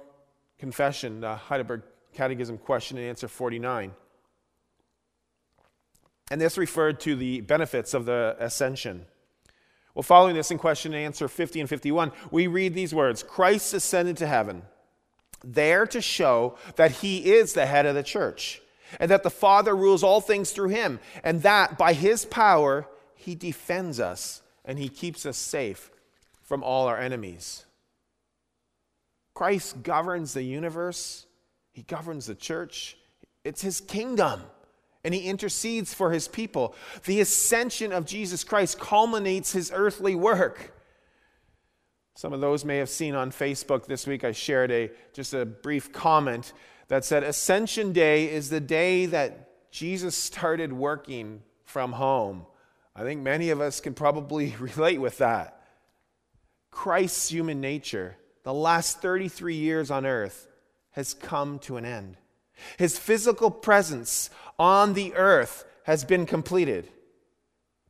Confession, 0.58 1.22
the 1.22 1.36
Heidelberg 1.36 1.84
Catechism 2.14 2.58
question 2.58 2.98
and 2.98 3.06
answer 3.06 3.28
49. 3.28 3.94
And 6.32 6.42
this 6.42 6.58
referred 6.58 7.00
to 7.02 7.16
the 7.16 7.42
benefits 7.42 7.94
of 7.94 8.06
the 8.06 8.36
ascension. 8.40 9.06
Well, 9.94 10.02
following 10.02 10.36
this 10.36 10.50
in 10.50 10.58
question 10.58 10.94
and 10.96 11.06
answer 11.06 11.28
50 11.28 11.60
and 11.60 11.70
51, 11.70 12.12
we 12.32 12.48
read 12.48 12.74
these 12.74 12.96
words 12.96 13.22
Christ 13.22 13.76
ascended 13.76 14.18
to 14.18 14.28
heaven 14.28 14.64
there 15.54 15.86
to 15.88 16.02
show 16.02 16.58
that 16.76 16.92
he 16.92 17.34
is 17.34 17.54
the 17.54 17.66
head 17.66 17.86
of 17.86 17.96
the 17.96 18.04
church 18.04 18.62
and 19.00 19.12
that 19.12 19.24
the 19.24 19.30
Father 19.30 19.76
rules 19.76 20.04
all 20.04 20.22
things 20.22 20.52
through 20.52 20.70
him, 20.70 21.00
and 21.24 21.42
that 21.42 21.78
by 21.78 21.94
his 21.94 22.26
power 22.26 22.88
he 23.16 23.36
defends 23.36 24.00
us 24.00 24.42
and 24.64 24.80
he 24.80 24.90
keeps 24.90 25.26
us 25.26 25.38
safe 25.38 25.92
from 26.44 26.64
all 26.64 26.88
our 26.88 26.98
enemies. 26.98 27.66
Christ 29.34 29.84
governs 29.84 30.34
the 30.34 30.44
universe, 30.44 31.26
he 31.72 31.82
governs 31.84 32.28
the 32.28 32.36
church, 32.36 32.98
it's 33.44 33.62
his 33.62 33.82
kingdom. 33.82 34.42
And 35.04 35.14
he 35.14 35.30
intercedes 35.30 35.94
for 35.94 36.10
his 36.10 36.28
people. 36.28 36.74
The 37.06 37.22
ascension 37.22 37.92
of 37.92 38.08
Jesus 38.08 38.44
Christ 38.44 38.80
culminates 38.80 39.52
his 39.52 39.72
earthly 39.72 40.16
work. 40.16 40.74
Some 42.16 42.32
of 42.32 42.40
those 42.40 42.64
may 42.64 42.78
have 42.78 42.90
seen 42.90 43.14
on 43.14 43.32
Facebook 43.32 43.86
this 43.86 44.08
week, 44.08 44.24
I 44.24 44.32
shared 44.32 44.72
a, 44.72 44.90
just 45.14 45.34
a 45.34 45.46
brief 45.46 45.92
comment 45.92 46.54
that 46.88 47.04
said 47.04 47.24
Ascension 47.24 47.92
Day 47.92 48.32
is 48.32 48.50
the 48.50 48.62
day 48.62 49.06
that 49.08 49.70
Jesus 49.70 50.16
started 50.16 50.72
working 50.72 51.44
from 51.66 51.92
home. 51.92 52.46
I 52.96 53.04
think 53.04 53.22
many 53.22 53.50
of 53.50 53.60
us 53.60 53.82
can 53.82 53.94
probably 53.94 54.56
relate 54.60 55.00
with 55.00 55.18
that. 55.18 55.62
Christ's 56.72 57.30
human 57.30 57.60
nature, 57.60 58.16
the 58.44 58.54
last 58.54 59.02
33 59.02 59.56
years 59.56 59.92
on 59.92 60.06
earth, 60.06 60.48
has 60.92 61.14
come 61.14 61.60
to 61.60 61.76
an 61.76 61.84
end. 61.84 62.16
His 62.78 62.98
physical 62.98 63.52
presence 63.52 64.30
on 64.58 64.94
the 64.94 65.14
earth 65.16 65.66
has 65.84 66.06
been 66.06 66.26
completed. 66.26 66.90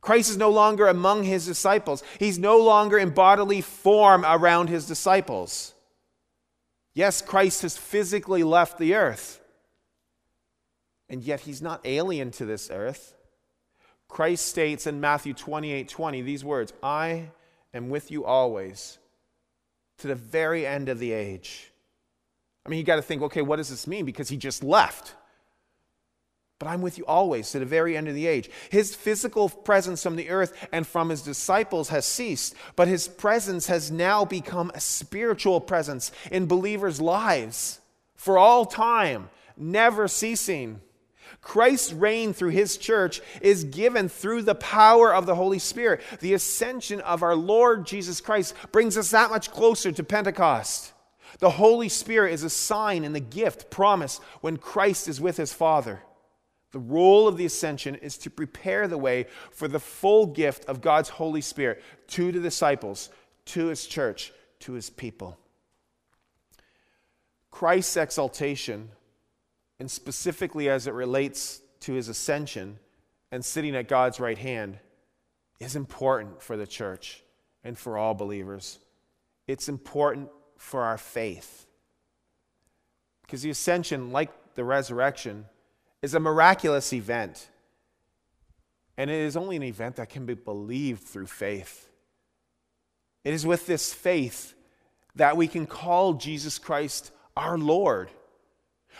Christ 0.00 0.30
is 0.30 0.36
no 0.36 0.50
longer 0.50 0.86
among 0.86 1.24
his 1.24 1.46
disciples. 1.46 2.02
He's 2.18 2.38
no 2.38 2.58
longer 2.58 2.98
in 2.98 3.10
bodily 3.10 3.60
form 3.60 4.24
around 4.24 4.68
his 4.68 4.86
disciples. 4.86 5.74
Yes, 6.94 7.20
Christ 7.20 7.62
has 7.62 7.76
physically 7.76 8.42
left 8.42 8.78
the 8.78 8.94
earth, 8.94 9.40
and 11.08 11.22
yet 11.22 11.40
he's 11.40 11.60
not 11.60 11.80
alien 11.84 12.30
to 12.32 12.46
this 12.46 12.70
earth. 12.70 13.14
Christ 14.08 14.46
states 14.46 14.86
in 14.86 15.00
Matthew 15.00 15.34
28 15.34 15.88
20 15.88 16.22
these 16.22 16.44
words 16.44 16.72
I 16.82 17.30
am 17.74 17.90
with 17.90 18.10
you 18.10 18.24
always 18.24 18.98
to 19.98 20.06
the 20.06 20.14
very 20.14 20.66
end 20.66 20.88
of 20.88 20.98
the 20.98 21.12
age. 21.12 21.72
I 22.64 22.68
mean, 22.68 22.78
you 22.78 22.84
got 22.84 22.96
to 22.96 23.02
think, 23.02 23.22
okay, 23.22 23.42
what 23.42 23.56
does 23.56 23.70
this 23.70 23.86
mean? 23.86 24.04
Because 24.04 24.28
he 24.28 24.36
just 24.36 24.64
left. 24.64 25.14
But 26.58 26.68
I'm 26.68 26.80
with 26.80 26.96
you 26.96 27.04
always 27.04 27.50
to 27.50 27.58
the 27.58 27.66
very 27.66 27.96
end 27.96 28.08
of 28.08 28.14
the 28.14 28.26
age. 28.26 28.48
His 28.70 28.94
physical 28.94 29.50
presence 29.50 30.02
from 30.02 30.16
the 30.16 30.30
earth 30.30 30.68
and 30.72 30.86
from 30.86 31.10
his 31.10 31.20
disciples 31.20 31.90
has 31.90 32.06
ceased, 32.06 32.54
but 32.76 32.88
his 32.88 33.08
presence 33.08 33.66
has 33.66 33.90
now 33.90 34.24
become 34.24 34.70
a 34.74 34.80
spiritual 34.80 35.60
presence 35.60 36.12
in 36.30 36.46
believers' 36.46 37.00
lives 37.00 37.80
for 38.14 38.38
all 38.38 38.64
time, 38.64 39.28
never 39.56 40.08
ceasing. 40.08 40.80
Christ's 41.42 41.92
reign 41.92 42.32
through 42.32 42.50
his 42.50 42.78
church 42.78 43.20
is 43.40 43.64
given 43.64 44.08
through 44.08 44.42
the 44.42 44.54
power 44.54 45.14
of 45.14 45.26
the 45.26 45.34
Holy 45.34 45.58
Spirit. 45.58 46.00
The 46.20 46.34
ascension 46.34 47.00
of 47.02 47.22
our 47.22 47.36
Lord 47.36 47.86
Jesus 47.86 48.20
Christ 48.20 48.54
brings 48.72 48.96
us 48.96 49.10
that 49.10 49.30
much 49.30 49.50
closer 49.50 49.92
to 49.92 50.02
Pentecost. 50.02 50.92
The 51.38 51.50
Holy 51.50 51.90
Spirit 51.90 52.32
is 52.32 52.42
a 52.42 52.50
sign 52.50 53.04
and 53.04 53.14
the 53.14 53.20
gift 53.20 53.70
promised 53.70 54.22
when 54.40 54.56
Christ 54.56 55.06
is 55.06 55.20
with 55.20 55.36
his 55.36 55.52
Father. 55.52 56.00
The 56.76 56.80
role 56.80 57.26
of 57.26 57.38
the 57.38 57.46
ascension 57.46 57.94
is 57.94 58.18
to 58.18 58.28
prepare 58.28 58.86
the 58.86 58.98
way 58.98 59.28
for 59.50 59.66
the 59.66 59.80
full 59.80 60.26
gift 60.26 60.66
of 60.66 60.82
God's 60.82 61.08
Holy 61.08 61.40
Spirit 61.40 61.82
to 62.08 62.30
the 62.30 62.38
disciples, 62.38 63.08
to 63.46 63.68
his 63.68 63.86
church, 63.86 64.30
to 64.60 64.74
his 64.74 64.90
people. 64.90 65.38
Christ's 67.50 67.96
exaltation 67.96 68.90
and 69.80 69.90
specifically 69.90 70.68
as 70.68 70.86
it 70.86 70.92
relates 70.92 71.62
to 71.80 71.94
his 71.94 72.10
ascension 72.10 72.78
and 73.32 73.42
sitting 73.42 73.74
at 73.74 73.88
God's 73.88 74.20
right 74.20 74.36
hand, 74.36 74.78
is 75.58 75.76
important 75.76 76.42
for 76.42 76.58
the 76.58 76.66
church 76.66 77.22
and 77.64 77.78
for 77.78 77.96
all 77.96 78.12
believers. 78.12 78.80
It's 79.46 79.70
important 79.70 80.28
for 80.58 80.82
our 80.82 80.98
faith. 80.98 81.64
Because 83.22 83.40
the 83.40 83.48
ascension, 83.48 84.12
like 84.12 84.28
the 84.56 84.64
resurrection, 84.64 85.46
is 86.06 86.14
a 86.14 86.20
miraculous 86.20 86.92
event. 86.92 87.48
And 88.96 89.10
it 89.10 89.16
is 89.16 89.36
only 89.36 89.56
an 89.56 89.64
event 89.64 89.96
that 89.96 90.08
can 90.08 90.24
be 90.24 90.34
believed 90.34 91.02
through 91.02 91.26
faith. 91.26 91.90
It 93.24 93.34
is 93.34 93.44
with 93.44 93.66
this 93.66 93.92
faith 93.92 94.54
that 95.16 95.36
we 95.36 95.48
can 95.48 95.66
call 95.66 96.14
Jesus 96.14 96.58
Christ 96.60 97.10
our 97.36 97.58
Lord. 97.58 98.08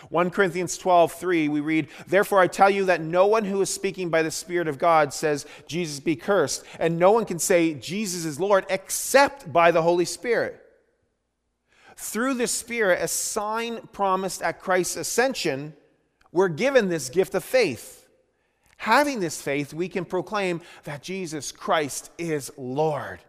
1 0.08 0.30
Corinthians 0.30 0.76
12, 0.76 1.12
3, 1.12 1.48
we 1.48 1.60
read, 1.60 1.86
Therefore 2.08 2.40
I 2.40 2.48
tell 2.48 2.68
you 2.68 2.86
that 2.86 3.00
no 3.00 3.28
one 3.28 3.44
who 3.44 3.60
is 3.60 3.70
speaking 3.70 4.10
by 4.10 4.22
the 4.22 4.32
Spirit 4.32 4.66
of 4.66 4.76
God 4.76 5.14
says, 5.14 5.46
Jesus 5.68 6.00
be 6.00 6.16
cursed, 6.16 6.64
and 6.80 6.98
no 6.98 7.12
one 7.12 7.24
can 7.24 7.38
say, 7.38 7.74
Jesus 7.74 8.24
is 8.24 8.40
Lord, 8.40 8.66
except 8.68 9.52
by 9.52 9.70
the 9.70 9.82
Holy 9.82 10.04
Spirit. 10.04 10.60
Through 11.96 12.34
the 12.34 12.48
Spirit, 12.48 13.00
a 13.00 13.06
sign 13.06 13.86
promised 13.92 14.42
at 14.42 14.60
Christ's 14.60 14.96
ascension, 14.96 15.72
we're 16.32 16.48
given 16.48 16.88
this 16.88 17.08
gift 17.08 17.34
of 17.34 17.44
faith. 17.44 18.08
Having 18.78 19.20
this 19.20 19.40
faith, 19.40 19.72
we 19.72 19.88
can 19.88 20.04
proclaim 20.04 20.60
that 20.84 21.02
Jesus 21.02 21.50
Christ 21.50 22.10
is 22.18 22.52
Lord. 22.56 23.20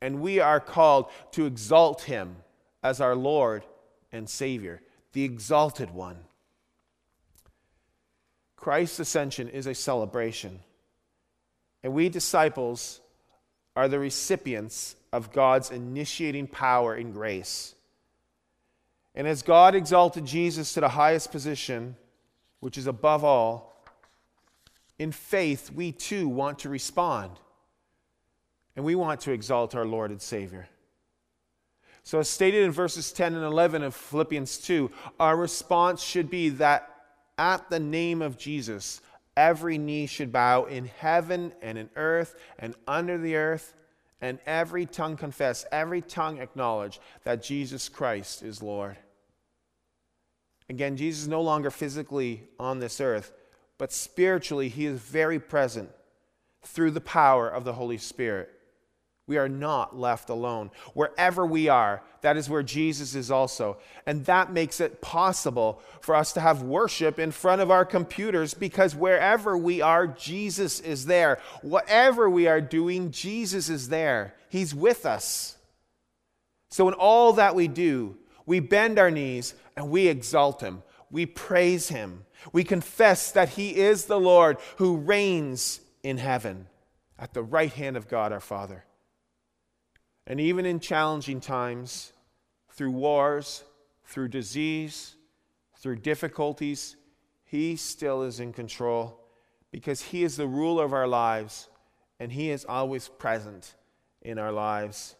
And 0.00 0.20
we 0.20 0.40
are 0.40 0.60
called 0.60 1.10
to 1.32 1.46
exalt 1.46 2.02
him 2.02 2.36
as 2.82 3.00
our 3.00 3.14
Lord 3.14 3.64
and 4.10 4.28
Savior 4.28 4.80
the 5.12 5.24
exalted 5.24 5.90
one. 5.90 6.16
Christ's 8.56 9.00
ascension 9.00 9.48
is 9.48 9.66
a 9.66 9.74
celebration, 9.74 10.60
and 11.82 11.92
we 11.92 12.08
disciples 12.08 13.00
are 13.74 13.88
the 13.88 13.98
recipients 13.98 14.94
of 15.12 15.32
God's 15.32 15.70
initiating 15.70 16.46
power 16.46 16.94
and 16.94 17.12
grace. 17.12 17.74
And 19.14 19.26
as 19.26 19.42
God 19.42 19.74
exalted 19.74 20.24
Jesus 20.24 20.74
to 20.74 20.80
the 20.80 20.90
highest 20.90 21.32
position, 21.32 21.96
which 22.62 22.78
is 22.78 22.86
above 22.86 23.24
all, 23.24 23.74
in 24.96 25.10
faith, 25.10 25.72
we 25.74 25.90
too 25.90 26.28
want 26.28 26.60
to 26.60 26.68
respond. 26.68 27.32
And 28.76 28.84
we 28.84 28.94
want 28.94 29.22
to 29.22 29.32
exalt 29.32 29.74
our 29.74 29.84
Lord 29.84 30.12
and 30.12 30.22
Savior. 30.22 30.68
So, 32.04 32.20
as 32.20 32.28
stated 32.28 32.62
in 32.62 32.70
verses 32.70 33.10
10 33.10 33.34
and 33.34 33.42
11 33.42 33.82
of 33.82 33.96
Philippians 33.96 34.58
2, 34.58 34.92
our 35.18 35.36
response 35.36 36.04
should 36.04 36.30
be 36.30 36.50
that 36.50 36.88
at 37.36 37.68
the 37.68 37.80
name 37.80 38.22
of 38.22 38.38
Jesus, 38.38 39.00
every 39.36 39.76
knee 39.76 40.06
should 40.06 40.30
bow 40.30 40.66
in 40.66 40.84
heaven 40.84 41.52
and 41.62 41.76
in 41.76 41.90
earth 41.96 42.36
and 42.60 42.76
under 42.86 43.18
the 43.18 43.34
earth, 43.34 43.74
and 44.20 44.38
every 44.46 44.86
tongue 44.86 45.16
confess, 45.16 45.66
every 45.72 46.00
tongue 46.00 46.38
acknowledge 46.38 47.00
that 47.24 47.42
Jesus 47.42 47.88
Christ 47.88 48.44
is 48.44 48.62
Lord. 48.62 48.96
Again, 50.68 50.96
Jesus 50.96 51.22
is 51.22 51.28
no 51.28 51.42
longer 51.42 51.70
physically 51.70 52.44
on 52.58 52.78
this 52.78 53.00
earth, 53.00 53.32
but 53.78 53.92
spiritually, 53.92 54.68
he 54.68 54.86
is 54.86 55.00
very 55.00 55.38
present 55.38 55.90
through 56.62 56.92
the 56.92 57.00
power 57.00 57.48
of 57.48 57.64
the 57.64 57.72
Holy 57.72 57.98
Spirit. 57.98 58.50
We 59.26 59.38
are 59.38 59.48
not 59.48 59.96
left 59.96 60.30
alone. 60.30 60.70
Wherever 60.94 61.46
we 61.46 61.68
are, 61.68 62.02
that 62.22 62.36
is 62.36 62.50
where 62.50 62.62
Jesus 62.62 63.14
is 63.14 63.30
also. 63.30 63.78
And 64.04 64.26
that 64.26 64.52
makes 64.52 64.80
it 64.80 65.00
possible 65.00 65.80
for 66.00 66.14
us 66.16 66.32
to 66.32 66.40
have 66.40 66.62
worship 66.62 67.18
in 67.18 67.30
front 67.30 67.62
of 67.62 67.70
our 67.70 67.84
computers 67.84 68.52
because 68.52 68.96
wherever 68.96 69.56
we 69.56 69.80
are, 69.80 70.06
Jesus 70.06 70.80
is 70.80 71.06
there. 71.06 71.38
Whatever 71.62 72.28
we 72.28 72.48
are 72.48 72.60
doing, 72.60 73.12
Jesus 73.12 73.68
is 73.68 73.88
there. 73.88 74.34
He's 74.48 74.74
with 74.74 75.06
us. 75.06 75.56
So, 76.68 76.88
in 76.88 76.94
all 76.94 77.34
that 77.34 77.54
we 77.54 77.68
do, 77.68 78.16
we 78.46 78.60
bend 78.60 78.98
our 78.98 79.10
knees 79.10 79.54
and 79.76 79.90
we 79.90 80.08
exalt 80.08 80.60
Him. 80.60 80.82
We 81.10 81.26
praise 81.26 81.88
Him. 81.88 82.24
We 82.52 82.64
confess 82.64 83.32
that 83.32 83.50
He 83.50 83.76
is 83.76 84.06
the 84.06 84.20
Lord 84.20 84.58
who 84.76 84.96
reigns 84.96 85.80
in 86.02 86.18
heaven 86.18 86.66
at 87.18 87.34
the 87.34 87.42
right 87.42 87.72
hand 87.72 87.96
of 87.96 88.08
God 88.08 88.32
our 88.32 88.40
Father. 88.40 88.84
And 90.26 90.40
even 90.40 90.66
in 90.66 90.80
challenging 90.80 91.40
times, 91.40 92.12
through 92.70 92.92
wars, 92.92 93.64
through 94.04 94.28
disease, 94.28 95.14
through 95.78 95.96
difficulties, 95.96 96.96
He 97.44 97.76
still 97.76 98.22
is 98.22 98.40
in 98.40 98.52
control 98.52 99.20
because 99.70 100.00
He 100.00 100.24
is 100.24 100.36
the 100.36 100.46
ruler 100.46 100.84
of 100.84 100.92
our 100.92 101.08
lives 101.08 101.68
and 102.18 102.32
He 102.32 102.50
is 102.50 102.64
always 102.64 103.08
present 103.08 103.74
in 104.20 104.38
our 104.38 104.52
lives. 104.52 105.16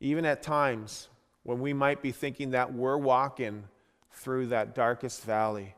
Even 0.00 0.24
at 0.24 0.42
times 0.42 1.08
when 1.42 1.60
we 1.60 1.72
might 1.72 2.02
be 2.02 2.12
thinking 2.12 2.50
that 2.50 2.72
we're 2.72 2.96
walking 2.96 3.64
through 4.12 4.46
that 4.46 4.74
darkest 4.74 5.24
valley. 5.24 5.74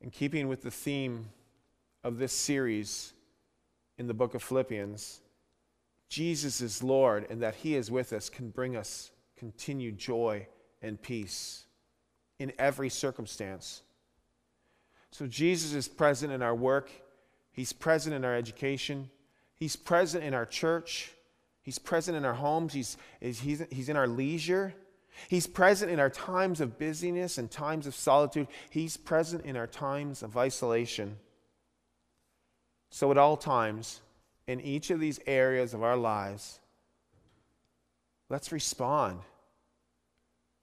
In 0.00 0.10
keeping 0.10 0.48
with 0.48 0.62
the 0.62 0.70
theme 0.70 1.30
of 2.04 2.18
this 2.18 2.32
series, 2.32 3.12
in 3.98 4.06
the 4.06 4.14
book 4.14 4.34
of 4.34 4.42
Philippians, 4.42 5.20
Jesus 6.08 6.60
is 6.60 6.82
Lord 6.82 7.26
and 7.28 7.42
that 7.42 7.56
He 7.56 7.74
is 7.74 7.90
with 7.90 8.12
us 8.12 8.30
can 8.30 8.50
bring 8.50 8.76
us 8.76 9.10
continued 9.36 9.98
joy 9.98 10.46
and 10.80 11.00
peace 11.00 11.66
in 12.38 12.52
every 12.58 12.88
circumstance. 12.88 13.82
So, 15.10 15.26
Jesus 15.26 15.72
is 15.72 15.88
present 15.88 16.32
in 16.32 16.42
our 16.42 16.54
work, 16.54 16.90
He's 17.50 17.72
present 17.72 18.14
in 18.14 18.24
our 18.24 18.34
education, 18.34 19.10
He's 19.54 19.74
present 19.74 20.22
in 20.22 20.32
our 20.32 20.46
church, 20.46 21.12
He's 21.68 21.78
present 21.78 22.16
in 22.16 22.24
our 22.24 22.32
homes, 22.32 22.72
He's, 22.72 22.96
he's, 23.20 23.62
he's 23.70 23.90
in 23.90 23.96
our 23.98 24.08
leisure. 24.08 24.72
He's 25.28 25.46
present 25.46 25.90
in 25.90 26.00
our 26.00 26.08
times 26.08 26.62
of 26.62 26.78
busyness 26.78 27.36
and 27.36 27.50
times 27.50 27.86
of 27.86 27.94
solitude. 27.94 28.48
He's 28.70 28.96
present 28.96 29.44
in 29.44 29.54
our 29.54 29.66
times 29.66 30.22
of 30.22 30.38
isolation. 30.38 31.18
So, 32.88 33.10
at 33.10 33.18
all 33.18 33.36
times, 33.36 34.00
in 34.46 34.62
each 34.62 34.88
of 34.88 34.98
these 34.98 35.20
areas 35.26 35.74
of 35.74 35.82
our 35.82 35.98
lives, 35.98 36.58
let's 38.30 38.50
respond 38.50 39.20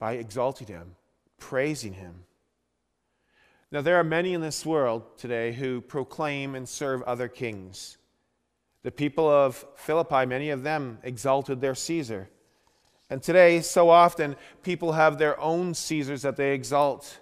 by 0.00 0.14
exalting 0.14 0.66
Him, 0.66 0.96
praising 1.38 1.92
Him. 1.92 2.24
Now, 3.70 3.80
there 3.80 3.94
are 4.00 4.02
many 4.02 4.34
in 4.34 4.40
this 4.40 4.66
world 4.66 5.04
today 5.18 5.52
who 5.52 5.82
proclaim 5.82 6.56
and 6.56 6.68
serve 6.68 7.00
other 7.02 7.28
kings. 7.28 7.96
The 8.86 8.92
people 8.92 9.28
of 9.28 9.66
Philippi, 9.74 10.26
many 10.26 10.50
of 10.50 10.62
them 10.62 11.00
exalted 11.02 11.60
their 11.60 11.74
Caesar. 11.74 12.30
And 13.10 13.20
today, 13.20 13.60
so 13.60 13.90
often, 13.90 14.36
people 14.62 14.92
have 14.92 15.18
their 15.18 15.40
own 15.40 15.74
Caesars 15.74 16.22
that 16.22 16.36
they 16.36 16.54
exalt. 16.54 17.18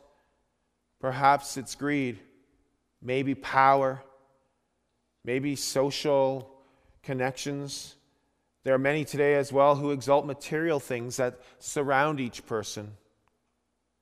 Perhaps 1.01 1.57
it's 1.57 1.75
greed, 1.75 2.19
maybe 3.01 3.35
power, 3.35 4.03
maybe 5.25 5.57
social 5.57 6.55
connections. 7.03 7.97
There 8.65 8.75
are 8.75 8.79
many 8.79 9.07
today 9.07 9.35
as 9.37 9.51
well 9.51 9.75
who 9.75 9.91
exalt 9.91 10.27
material 10.27 10.81
things 10.81 11.17
that 11.17 11.41
surround 11.61 12.21
each 12.21 12.45
person. 12.45 12.93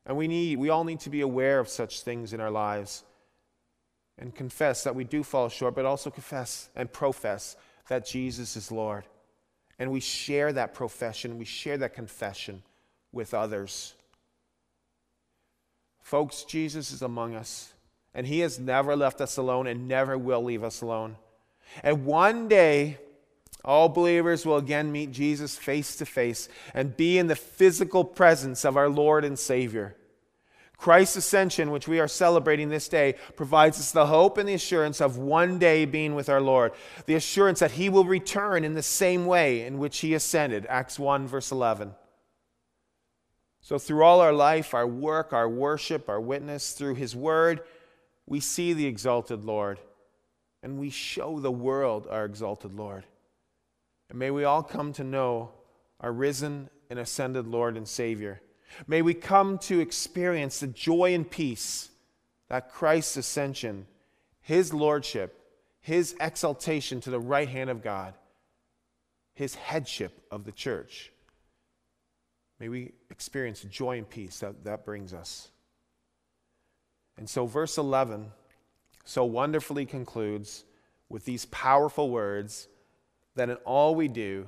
And 0.05 0.17
we 0.17 0.27
need 0.27 0.59
we 0.59 0.69
all 0.69 0.83
need 0.83 0.99
to 0.99 1.11
be 1.11 1.21
aware 1.21 1.61
of 1.61 1.69
such 1.69 2.01
things 2.01 2.33
in 2.33 2.41
our 2.41 2.51
lives 2.51 3.05
and 4.19 4.35
confess 4.35 4.85
that 4.85 4.95
we 4.95 5.05
do 5.05 5.23
fall 5.23 5.49
short, 5.49 5.75
but 5.75 5.85
also 5.85 6.11
confess 6.11 6.69
and 6.77 6.93
profess 6.93 7.57
that 7.89 8.07
Jesus 8.07 8.57
is 8.57 8.71
Lord. 8.71 9.05
And 9.79 9.91
we 9.91 10.01
share 10.01 10.53
that 10.53 10.75
profession, 10.75 11.39
we 11.39 11.45
share 11.45 11.79
that 11.79 11.95
confession 11.95 12.63
with 13.11 13.35
others. 13.35 13.95
Folks, 16.03 16.45
Jesus 16.45 16.93
is 16.93 17.03
among 17.03 17.35
us. 17.35 17.73
And 18.15 18.27
He 18.27 18.41
has 18.41 18.59
never 18.59 18.95
left 18.95 19.21
us 19.21 19.37
alone 19.37 19.67
and 19.67 19.89
never 19.89 20.19
will 20.19 20.43
leave 20.43 20.63
us 20.63 20.83
alone. 20.83 21.17
And 21.83 22.05
one 22.05 22.49
day, 22.49 22.99
all 23.65 23.89
believers 23.89 24.45
will 24.45 24.57
again 24.57 24.93
meet 24.93 25.13
Jesus 25.13 25.57
face 25.57 25.97
to 25.97 26.07
face 26.07 26.49
and 26.75 26.97
be 26.97 27.19
in 27.19 27.29
the 27.29 27.37
physical 27.37 28.05
presence 28.05 28.65
of 28.65 28.77
our 28.77 28.89
Lord 28.89 29.25
and 29.25 29.39
Savior. 29.39 29.95
Christ's 30.83 31.15
ascension, 31.15 31.71
which 31.71 31.87
we 31.87 32.01
are 32.01 32.09
celebrating 32.09 32.69
this 32.69 32.89
day, 32.89 33.15
provides 33.37 33.79
us 33.79 33.93
the 33.93 34.07
hope 34.07 34.37
and 34.37 34.49
the 34.49 34.55
assurance 34.55 35.01
of 35.01 35.17
one 35.17 35.61
day 35.61 35.85
being 35.85 36.17
with 36.17 36.29
our 36.29 36.41
Lord. 36.41 36.73
The 37.07 37.15
assurance 37.15 37.61
that 37.61 37.71
He 37.71 37.89
will 37.89 38.05
return 38.05 38.65
in 38.65 38.75
the 38.75 38.83
same 38.83 39.25
way 39.25 39.65
in 39.65 39.79
which 39.79 40.01
He 40.01 40.13
ascended. 40.13 40.67
Acts 40.69 40.99
1, 40.99 41.29
verse 41.29 41.53
11. 41.53 41.95
So, 43.61 43.79
through 43.79 44.03
all 44.03 44.21
our 44.21 44.33
life, 44.33 44.75
our 44.75 44.89
work, 44.89 45.33
our 45.33 45.49
worship, 45.49 46.09
our 46.09 46.21
witness, 46.21 46.73
through 46.73 46.97
His 46.97 47.15
Word, 47.15 47.61
we 48.27 48.41
see 48.41 48.73
the 48.73 48.87
exalted 48.87 49.45
Lord 49.45 49.79
and 50.65 50.81
we 50.81 50.91
show 50.91 51.39
the 51.39 51.53
world 51.53 52.09
our 52.11 52.25
exalted 52.25 52.75
Lord. 52.75 53.05
And 54.11 54.19
may 54.19 54.33
we 54.33 54.43
all 54.43 54.65
come 54.65 54.93
to 54.95 55.05
know 55.05 55.53
our 56.01 56.13
risen 56.13 56.71
and 56.91 56.99
ascended 56.99 57.47
Lord 57.47 57.77
and 57.77 57.87
Savior. 57.87 58.41
May 58.87 59.03
we 59.03 59.15
come 59.15 59.59
to 59.59 59.81
experience 59.81 60.61
the 60.61 60.67
joy 60.67 61.15
and 61.15 61.29
peace 61.29 61.91
that 62.49 62.71
Christ's 62.71 63.17
ascension, 63.17 63.87
his 64.41 64.75
lordship, 64.75 65.39
his 65.81 66.15
exaltation 66.21 67.01
to 67.01 67.11
the 67.11 67.21
right 67.21 67.49
hand 67.49 67.71
of 67.71 67.83
God, 67.83 68.15
his 69.35 69.55
headship 69.55 70.21
of 70.31 70.45
the 70.45 70.53
church. 70.53 71.13
May 72.61 72.69
we 72.69 72.93
experience 73.11 73.63
joy 73.63 73.99
and 73.99 74.09
peace 74.09 74.39
that 74.41 74.65
that 74.65 74.85
brings 74.85 75.13
us. 75.13 75.51
And 77.17 77.29
so, 77.29 77.47
verse 77.47 77.79
11 77.79 78.31
so 79.05 79.25
wonderfully 79.25 79.85
concludes 79.85 80.65
with 81.09 81.25
these 81.25 81.45
powerful 81.47 82.11
words 82.11 82.69
that 83.35 83.51
in 83.51 83.57
all 83.65 83.95
we 83.95 84.09
do, 84.09 84.47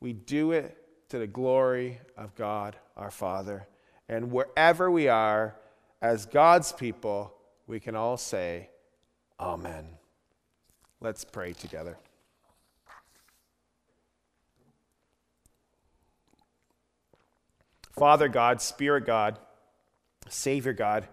we 0.00 0.12
do 0.12 0.52
it 0.52 0.76
to 1.10 1.18
the 1.18 1.26
glory 1.26 2.00
of 2.16 2.34
God 2.34 2.76
our 2.96 3.10
Father. 3.10 3.66
And 4.08 4.32
wherever 4.32 4.90
we 4.90 5.08
are, 5.08 5.56
as 6.00 6.26
God's 6.26 6.72
people, 6.72 7.34
we 7.66 7.78
can 7.78 7.94
all 7.94 8.16
say, 8.16 8.70
Amen. 9.38 9.86
Let's 11.00 11.24
pray 11.24 11.52
together. 11.52 11.96
Father 17.92 18.28
God, 18.28 18.62
Spirit 18.62 19.06
God, 19.06 19.38
Savior 20.28 20.72
God, 20.72 21.08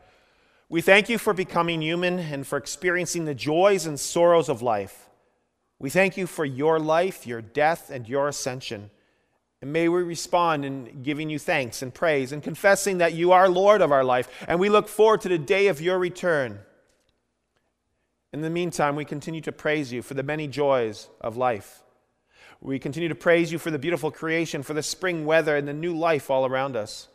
we 0.69 0.81
thank 0.81 1.09
you 1.09 1.17
for 1.17 1.33
becoming 1.33 1.81
human 1.81 2.19
and 2.19 2.45
for 2.45 2.57
experiencing 2.57 3.25
the 3.25 3.33
joys 3.33 3.85
and 3.85 3.99
sorrows 3.99 4.49
of 4.49 4.61
life. 4.61 5.09
We 5.79 5.89
thank 5.89 6.17
you 6.17 6.27
for 6.27 6.43
your 6.43 6.79
life, 6.79 7.25
your 7.25 7.41
death, 7.41 7.89
and 7.89 8.07
your 8.07 8.27
ascension. 8.27 8.89
And 9.61 9.73
may 9.73 9.89
we 9.89 10.03
respond 10.03 10.65
in 10.65 11.01
giving 11.01 11.29
you 11.29 11.39
thanks 11.39 11.81
and 11.81 11.93
praise 11.93 12.31
and 12.31 12.43
confessing 12.43 12.99
that 12.99 13.13
you 13.13 13.31
are 13.31 13.49
Lord 13.49 13.81
of 13.81 13.91
our 13.91 14.03
life. 14.03 14.29
And 14.47 14.59
we 14.59 14.69
look 14.69 14.87
forward 14.87 15.21
to 15.21 15.29
the 15.29 15.37
day 15.37 15.67
of 15.67 15.81
your 15.81 15.97
return. 15.97 16.59
In 18.33 18.41
the 18.41 18.49
meantime, 18.49 18.95
we 18.95 19.05
continue 19.05 19.41
to 19.41 19.51
praise 19.51 19.91
you 19.91 20.01
for 20.01 20.13
the 20.13 20.21
many 20.21 20.47
joys 20.47 21.07
of 21.21 21.37
life. 21.37 21.81
We 22.61 22.77
continue 22.77 23.09
to 23.09 23.15
praise 23.15 23.51
you 23.51 23.57
for 23.57 23.71
the 23.71 23.79
beautiful 23.79 24.11
creation, 24.11 24.63
for 24.63 24.73
the 24.73 24.83
spring 24.83 25.25
weather, 25.25 25.55
and 25.55 25.67
the 25.67 25.73
new 25.73 25.95
life 25.95 26.29
all 26.29 26.45
around 26.45 26.75
us. 26.75 27.07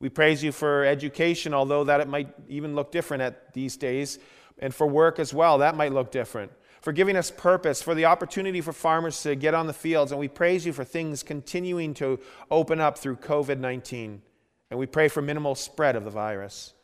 We 0.00 0.08
praise 0.08 0.42
you 0.42 0.52
for 0.52 0.84
education, 0.84 1.52
although 1.52 1.84
that 1.84 2.00
it 2.00 2.08
might 2.08 2.28
even 2.48 2.74
look 2.74 2.92
different 2.92 3.22
at 3.22 3.52
these 3.52 3.76
days, 3.76 4.18
and 4.58 4.74
for 4.74 4.86
work 4.86 5.18
as 5.18 5.34
well, 5.34 5.58
that 5.58 5.76
might 5.76 5.92
look 5.92 6.10
different. 6.12 6.52
For 6.80 6.92
giving 6.92 7.16
us 7.16 7.30
purpose, 7.30 7.82
for 7.82 7.94
the 7.94 8.04
opportunity 8.04 8.60
for 8.60 8.72
farmers 8.72 9.22
to 9.22 9.34
get 9.34 9.54
on 9.54 9.66
the 9.66 9.72
fields, 9.72 10.12
and 10.12 10.20
we 10.20 10.28
praise 10.28 10.64
you 10.64 10.72
for 10.72 10.84
things 10.84 11.22
continuing 11.22 11.94
to 11.94 12.20
open 12.50 12.80
up 12.80 12.98
through 12.98 13.16
COVID 13.16 13.58
19. 13.58 14.22
And 14.70 14.78
we 14.78 14.86
pray 14.86 15.08
for 15.08 15.22
minimal 15.22 15.54
spread 15.54 15.96
of 15.96 16.04
the 16.04 16.10
virus. 16.10 16.74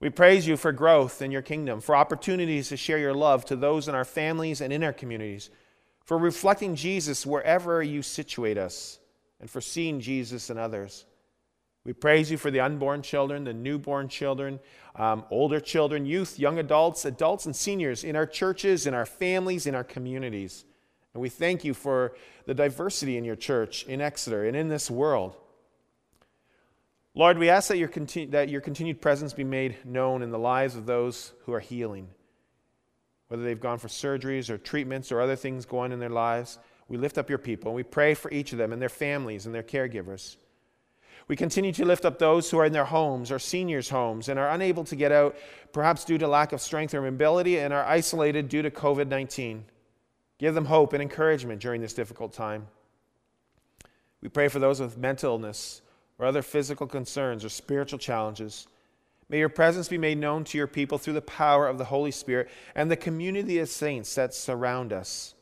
We 0.00 0.10
praise 0.10 0.46
you 0.46 0.56
for 0.56 0.72
growth 0.72 1.22
in 1.22 1.30
your 1.30 1.42
kingdom, 1.42 1.80
for 1.80 1.96
opportunities 1.96 2.68
to 2.68 2.76
share 2.76 2.98
your 2.98 3.14
love 3.14 3.44
to 3.46 3.56
those 3.56 3.88
in 3.88 3.94
our 3.94 4.04
families 4.04 4.60
and 4.60 4.72
in 4.72 4.82
our 4.82 4.92
communities, 4.92 5.50
for 6.04 6.18
reflecting 6.18 6.74
Jesus 6.74 7.24
wherever 7.24 7.82
you 7.82 8.02
situate 8.02 8.58
us, 8.58 8.98
and 9.40 9.48
for 9.48 9.60
seeing 9.60 10.00
Jesus 10.00 10.50
in 10.50 10.58
others. 10.58 11.06
We 11.84 11.92
praise 11.92 12.30
you 12.30 12.38
for 12.38 12.50
the 12.50 12.60
unborn 12.60 13.02
children, 13.02 13.44
the 13.44 13.52
newborn 13.52 14.08
children, 14.08 14.58
um, 14.96 15.24
older 15.30 15.60
children, 15.60 16.06
youth, 16.06 16.38
young 16.38 16.58
adults, 16.58 17.04
adults, 17.04 17.44
and 17.44 17.54
seniors 17.54 18.04
in 18.04 18.16
our 18.16 18.26
churches, 18.26 18.86
in 18.86 18.94
our 18.94 19.04
families, 19.04 19.66
in 19.66 19.74
our 19.74 19.84
communities. 19.84 20.64
And 21.12 21.20
we 21.20 21.28
thank 21.28 21.62
you 21.62 21.74
for 21.74 22.16
the 22.46 22.54
diversity 22.54 23.18
in 23.18 23.24
your 23.24 23.36
church, 23.36 23.84
in 23.84 24.00
Exeter, 24.00 24.46
and 24.46 24.56
in 24.56 24.68
this 24.68 24.90
world. 24.90 25.36
Lord, 27.14 27.38
we 27.38 27.50
ask 27.50 27.68
that 27.68 27.78
your, 27.78 27.90
that 28.30 28.48
your 28.48 28.60
continued 28.60 29.00
presence 29.00 29.32
be 29.32 29.44
made 29.44 29.76
known 29.84 30.22
in 30.22 30.30
the 30.30 30.38
lives 30.38 30.74
of 30.74 30.86
those 30.86 31.32
who 31.44 31.52
are 31.52 31.60
healing, 31.60 32.08
whether 33.28 33.44
they've 33.44 33.60
gone 33.60 33.78
for 33.78 33.88
surgeries 33.88 34.50
or 34.50 34.58
treatments 34.58 35.12
or 35.12 35.20
other 35.20 35.36
things 35.36 35.66
going 35.66 35.92
in 35.92 36.00
their 36.00 36.08
lives. 36.08 36.58
We 36.88 36.96
lift 36.96 37.18
up 37.18 37.28
your 37.28 37.38
people 37.38 37.70
and 37.70 37.76
we 37.76 37.84
pray 37.84 38.14
for 38.14 38.30
each 38.32 38.52
of 38.52 38.58
them 38.58 38.72
and 38.72 38.82
their 38.82 38.88
families 38.88 39.46
and 39.46 39.54
their 39.54 39.62
caregivers. 39.62 40.36
We 41.26 41.36
continue 41.36 41.72
to 41.72 41.84
lift 41.84 42.04
up 42.04 42.18
those 42.18 42.50
who 42.50 42.58
are 42.58 42.66
in 42.66 42.72
their 42.72 42.84
homes 42.84 43.30
or 43.30 43.38
seniors' 43.38 43.88
homes 43.88 44.28
and 44.28 44.38
are 44.38 44.50
unable 44.50 44.84
to 44.84 44.96
get 44.96 45.10
out, 45.10 45.36
perhaps 45.72 46.04
due 46.04 46.18
to 46.18 46.28
lack 46.28 46.52
of 46.52 46.60
strength 46.60 46.92
or 46.92 47.00
mobility, 47.00 47.58
and 47.58 47.72
are 47.72 47.84
isolated 47.84 48.48
due 48.48 48.62
to 48.62 48.70
COVID 48.70 49.08
19. 49.08 49.64
Give 50.38 50.54
them 50.54 50.66
hope 50.66 50.92
and 50.92 51.02
encouragement 51.02 51.62
during 51.62 51.80
this 51.80 51.94
difficult 51.94 52.32
time. 52.32 52.66
We 54.20 54.28
pray 54.28 54.48
for 54.48 54.58
those 54.58 54.80
with 54.80 54.98
mental 54.98 55.32
illness 55.32 55.80
or 56.18 56.26
other 56.26 56.42
physical 56.42 56.86
concerns 56.86 57.44
or 57.44 57.48
spiritual 57.48 57.98
challenges. 57.98 58.66
May 59.28 59.38
your 59.38 59.48
presence 59.48 59.88
be 59.88 59.98
made 59.98 60.18
known 60.18 60.44
to 60.44 60.58
your 60.58 60.66
people 60.66 60.98
through 60.98 61.14
the 61.14 61.22
power 61.22 61.66
of 61.66 61.78
the 61.78 61.84
Holy 61.86 62.10
Spirit 62.10 62.50
and 62.74 62.90
the 62.90 62.96
community 62.96 63.58
of 63.58 63.68
saints 63.68 64.14
that 64.14 64.34
surround 64.34 64.92
us. 64.92 65.34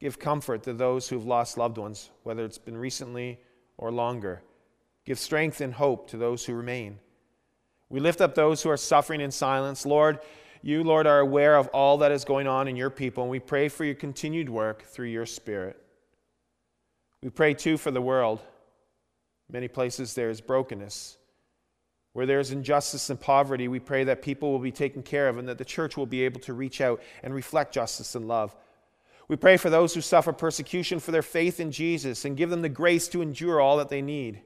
Give 0.00 0.18
comfort 0.18 0.62
to 0.64 0.72
those 0.72 1.08
who've 1.08 1.26
lost 1.26 1.58
loved 1.58 1.78
ones, 1.78 2.10
whether 2.22 2.44
it's 2.44 2.58
been 2.58 2.76
recently 2.76 3.40
or 3.76 3.90
longer. 3.90 4.42
Give 5.06 5.18
strength 5.18 5.60
and 5.60 5.72
hope 5.72 6.10
to 6.10 6.16
those 6.16 6.44
who 6.44 6.54
remain. 6.54 6.98
We 7.88 8.00
lift 8.00 8.20
up 8.20 8.34
those 8.34 8.62
who 8.62 8.70
are 8.70 8.76
suffering 8.76 9.20
in 9.20 9.30
silence. 9.30 9.86
Lord, 9.86 10.18
you, 10.62 10.82
Lord, 10.82 11.06
are 11.06 11.20
aware 11.20 11.56
of 11.56 11.68
all 11.68 11.98
that 11.98 12.10
is 12.10 12.24
going 12.24 12.48
on 12.48 12.66
in 12.66 12.74
your 12.74 12.90
people, 12.90 13.22
and 13.22 13.30
we 13.30 13.38
pray 13.38 13.68
for 13.68 13.84
your 13.84 13.94
continued 13.94 14.50
work 14.50 14.82
through 14.82 15.06
your 15.06 15.26
Spirit. 15.26 15.80
We 17.22 17.30
pray 17.30 17.54
too 17.54 17.76
for 17.76 17.92
the 17.92 18.02
world. 18.02 18.42
Many 19.50 19.68
places 19.68 20.14
there 20.14 20.28
is 20.28 20.40
brokenness. 20.40 21.18
Where 22.12 22.26
there 22.26 22.40
is 22.40 22.50
injustice 22.50 23.10
and 23.10 23.20
poverty, 23.20 23.68
we 23.68 23.78
pray 23.78 24.02
that 24.04 24.22
people 24.22 24.50
will 24.50 24.58
be 24.58 24.72
taken 24.72 25.02
care 25.02 25.28
of 25.28 25.38
and 25.38 25.46
that 25.48 25.58
the 25.58 25.64
church 25.64 25.96
will 25.96 26.06
be 26.06 26.24
able 26.24 26.40
to 26.40 26.54
reach 26.54 26.80
out 26.80 27.00
and 27.22 27.32
reflect 27.32 27.74
justice 27.74 28.14
and 28.16 28.26
love. 28.26 28.56
We 29.28 29.36
pray 29.36 29.56
for 29.56 29.70
those 29.70 29.94
who 29.94 30.00
suffer 30.00 30.32
persecution 30.32 30.98
for 30.98 31.10
their 31.10 31.22
faith 31.22 31.60
in 31.60 31.70
Jesus 31.70 32.24
and 32.24 32.36
give 32.36 32.50
them 32.50 32.62
the 32.62 32.68
grace 32.68 33.06
to 33.08 33.22
endure 33.22 33.60
all 33.60 33.76
that 33.76 33.88
they 33.88 34.02
need. 34.02 34.40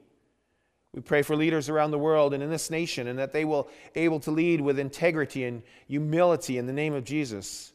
We 0.93 1.01
pray 1.01 1.21
for 1.21 1.35
leaders 1.35 1.69
around 1.69 1.91
the 1.91 1.97
world 1.97 2.33
and 2.33 2.43
in 2.43 2.49
this 2.49 2.69
nation, 2.69 3.07
and 3.07 3.17
that 3.17 3.31
they 3.31 3.45
will 3.45 3.69
be 3.93 4.01
able 4.01 4.19
to 4.21 4.31
lead 4.31 4.59
with 4.59 4.77
integrity 4.77 5.45
and 5.45 5.63
humility 5.87 6.57
in 6.57 6.65
the 6.65 6.73
name 6.73 6.93
of 6.93 7.05
Jesus. 7.05 7.71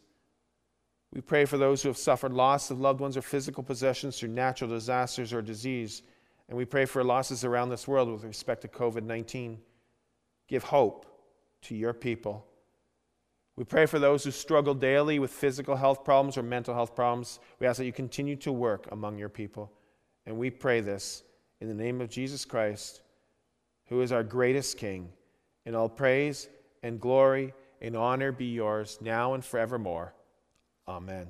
We 1.14 1.22
pray 1.22 1.46
for 1.46 1.56
those 1.56 1.82
who 1.82 1.88
have 1.88 1.96
suffered 1.96 2.34
loss 2.34 2.70
of 2.70 2.78
loved 2.78 3.00
ones 3.00 3.16
or 3.16 3.22
physical 3.22 3.62
possessions 3.62 4.18
through 4.18 4.28
natural 4.30 4.68
disasters 4.68 5.32
or 5.32 5.40
disease. 5.40 6.02
And 6.48 6.58
we 6.58 6.66
pray 6.66 6.84
for 6.84 7.02
losses 7.02 7.42
around 7.42 7.70
this 7.70 7.88
world 7.88 8.10
with 8.10 8.22
respect 8.22 8.62
to 8.62 8.68
COVID 8.68 9.02
19. 9.02 9.58
Give 10.46 10.62
hope 10.62 11.06
to 11.62 11.74
your 11.74 11.94
people. 11.94 12.46
We 13.56 13.64
pray 13.64 13.86
for 13.86 13.98
those 13.98 14.24
who 14.24 14.30
struggle 14.30 14.74
daily 14.74 15.18
with 15.18 15.30
physical 15.30 15.74
health 15.74 16.04
problems 16.04 16.36
or 16.36 16.42
mental 16.42 16.74
health 16.74 16.94
problems. 16.94 17.40
We 17.58 17.66
ask 17.66 17.78
that 17.78 17.86
you 17.86 17.92
continue 17.92 18.36
to 18.36 18.52
work 18.52 18.86
among 18.92 19.16
your 19.16 19.30
people. 19.30 19.72
And 20.26 20.36
we 20.36 20.50
pray 20.50 20.80
this 20.80 21.22
in 21.62 21.68
the 21.68 21.74
name 21.74 22.02
of 22.02 22.10
Jesus 22.10 22.44
Christ 22.44 23.00
who 23.88 24.00
is 24.00 24.12
our 24.12 24.22
greatest 24.22 24.76
King. 24.78 25.10
And 25.64 25.74
all 25.74 25.88
praise 25.88 26.48
and 26.82 27.00
glory 27.00 27.52
and 27.80 27.96
honor 27.96 28.32
be 28.32 28.46
yours 28.46 28.98
now 29.00 29.34
and 29.34 29.44
forevermore. 29.44 30.14
Amen. 30.86 31.26